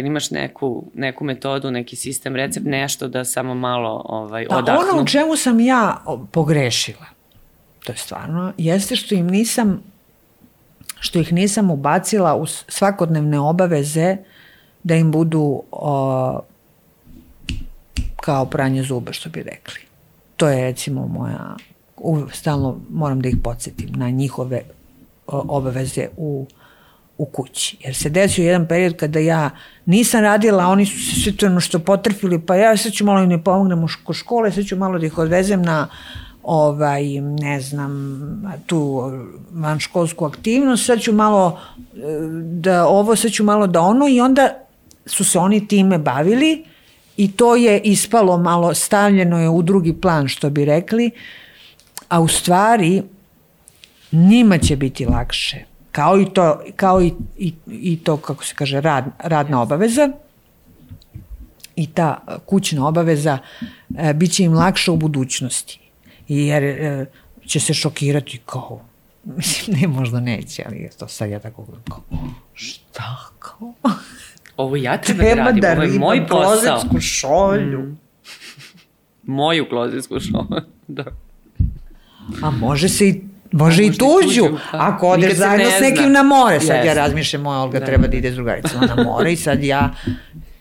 [0.00, 4.80] Ili imaš neku, neku metodu, neki sistem, recept, nešto da samo malo ovaj, pa odahnu?
[4.80, 7.06] Ono u čemu sam ja pogrešila,
[7.84, 9.82] to je stvarno, jeste što im nisam
[11.00, 14.16] što ih nisam ubacila u svakodnevne obaveze
[14.82, 16.40] da im budu o,
[18.16, 19.80] kao pranje zuba, što bi rekli.
[20.36, 21.56] To je recimo moja,
[21.96, 24.62] u, stalno moram da ih podsjetim na njihove
[25.26, 26.46] o, obaveze u
[27.20, 27.76] u kući.
[27.84, 29.50] Jer se desio jedan period kada ja
[29.86, 33.28] nisam radila, oni su se sve to što potrfili, pa ja sad ću malo im
[33.28, 35.88] ne pomognem u škole, sad ću malo da ih odvezem na
[36.42, 37.92] ovaj, ne znam,
[38.66, 39.02] tu
[39.52, 41.98] vanškolsku aktivnost, sad ću malo e,
[42.42, 44.48] da ovo, sad ću malo da ono i onda
[45.06, 46.64] su se oni time bavili
[47.16, 51.10] i to je ispalo malo, stavljeno je u drugi plan, što bi rekli,
[52.08, 53.02] a u stvari
[54.12, 58.80] njima će biti lakše kao i to, kao i, i, i to kako se kaže,
[58.80, 60.08] rad, radna obaveza
[61.76, 63.38] i ta kućna obaveza
[63.98, 65.80] e, bit će im lakša u budućnosti.
[66.28, 67.06] Jer e,
[67.46, 68.80] će se šokirati kao,
[69.36, 72.02] mislim, ne, možda neće, ali to sad ja tako kao,
[72.54, 73.72] šta kao?
[74.56, 76.80] Ovo ja treba, treba da radim, da ovo je moj posao.
[76.80, 77.78] Treba šolju.
[77.78, 77.98] Mm.
[79.22, 81.04] Moju klozetsku šolju, da.
[82.42, 84.78] A može se i Može i tuđu, tuđu pa.
[84.80, 86.60] ako odeš zajedno s nekim na more.
[86.60, 86.86] Sad yes.
[86.86, 87.86] ja razmišljam, moja Olga da.
[87.86, 89.90] treba da ide s drugaricama na more i sad ja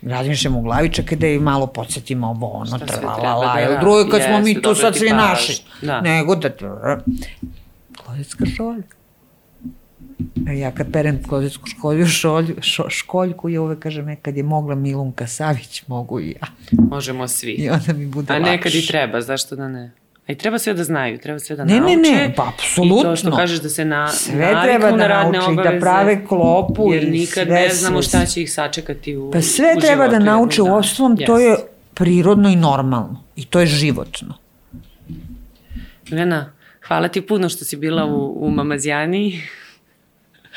[0.01, 4.27] razmišljam u glavi, čekaj da je malo podsjetimo ovo, ono, trvalala, da, drugo kad yes,
[4.27, 5.61] smo mi tu sad svi naši.
[5.81, 6.01] Da.
[6.01, 6.49] Nego da...
[8.05, 8.83] Klozetska šolja.
[10.47, 14.43] E, ja kad perem klozetsku školju, šolju, šo, školjku, ja uvek kažem, e, kad je
[14.43, 16.47] mogla Milunka Savić, mogu i ja.
[16.71, 17.51] Možemo svi.
[17.51, 18.49] I onda mi bude lakše.
[18.49, 19.91] A nekad i treba, zašto da ne?
[20.30, 21.95] A i treba sve da znaju, treba sve da ne, nauče.
[21.95, 22.99] Ne, ne, pa apsolutno.
[22.99, 25.73] I to što kažeš da se na, sve treba da na radne nauči, da obaveze,
[25.73, 29.73] da prave klopu jer nikad sve ne znamo šta će ih sačekati u Pa sve
[29.77, 31.25] u treba da životu, da nauče, u osnovom yes.
[31.25, 31.55] to je
[31.93, 33.23] prirodno i normalno.
[33.36, 34.34] I to je životno.
[36.11, 36.53] Lena,
[36.88, 39.41] hvala ti puno što si bila u, u Mamazijani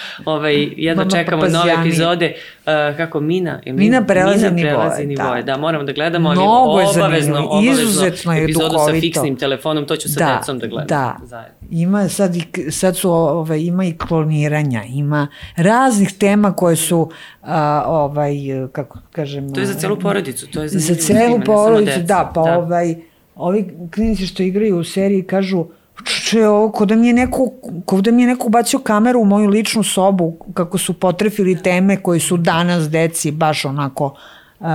[0.24, 2.34] ovaj, jedno Mama čekamo nove epizode.
[2.58, 3.60] Uh, kako Mina?
[3.64, 5.42] Ili Mina prelazi Mina prelazi nivoje.
[5.42, 5.52] Da.
[5.52, 8.94] da, moramo da gledamo, ali Mnogo je obavezno, obavezno izuzetno je epizodu duhovito.
[8.94, 10.86] sa fiksnim telefonom, to ću sa da, decom da gledam.
[10.86, 11.68] Da, zajedno.
[11.70, 17.10] ima sad, i, sad su, ovaj, ima i kloniranja, ima raznih tema koje su,
[17.42, 18.34] a, ovaj,
[18.72, 19.54] kako kažem...
[19.54, 22.58] To je za celu porodicu, to je za, za celu porodicu, da, pa da.
[22.58, 22.94] ovaj,
[23.34, 25.66] ovi klinici što igraju u seriji kažu,
[26.04, 27.46] Če, ovo, ko da mi je neko,
[27.86, 32.02] ko da mi je neko bacio kameru u moju ličnu sobu, kako su potrefili teme
[32.02, 34.66] koje su danas deci baš onako uh,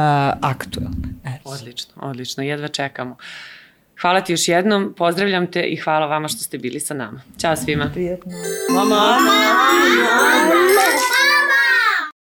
[0.42, 1.14] aktuelne.
[1.26, 1.42] Et.
[1.44, 3.16] Odlično, odlično, jedva čekamo.
[4.02, 7.22] Hvala ti još jednom, pozdravljam te i hvala vama što ste bili sa nama.
[7.38, 7.90] Ćao svima.
[7.94, 8.32] Prijetno.
[8.70, 8.96] Mama!
[8.96, 9.20] Mama!
[9.20, 10.97] Mama!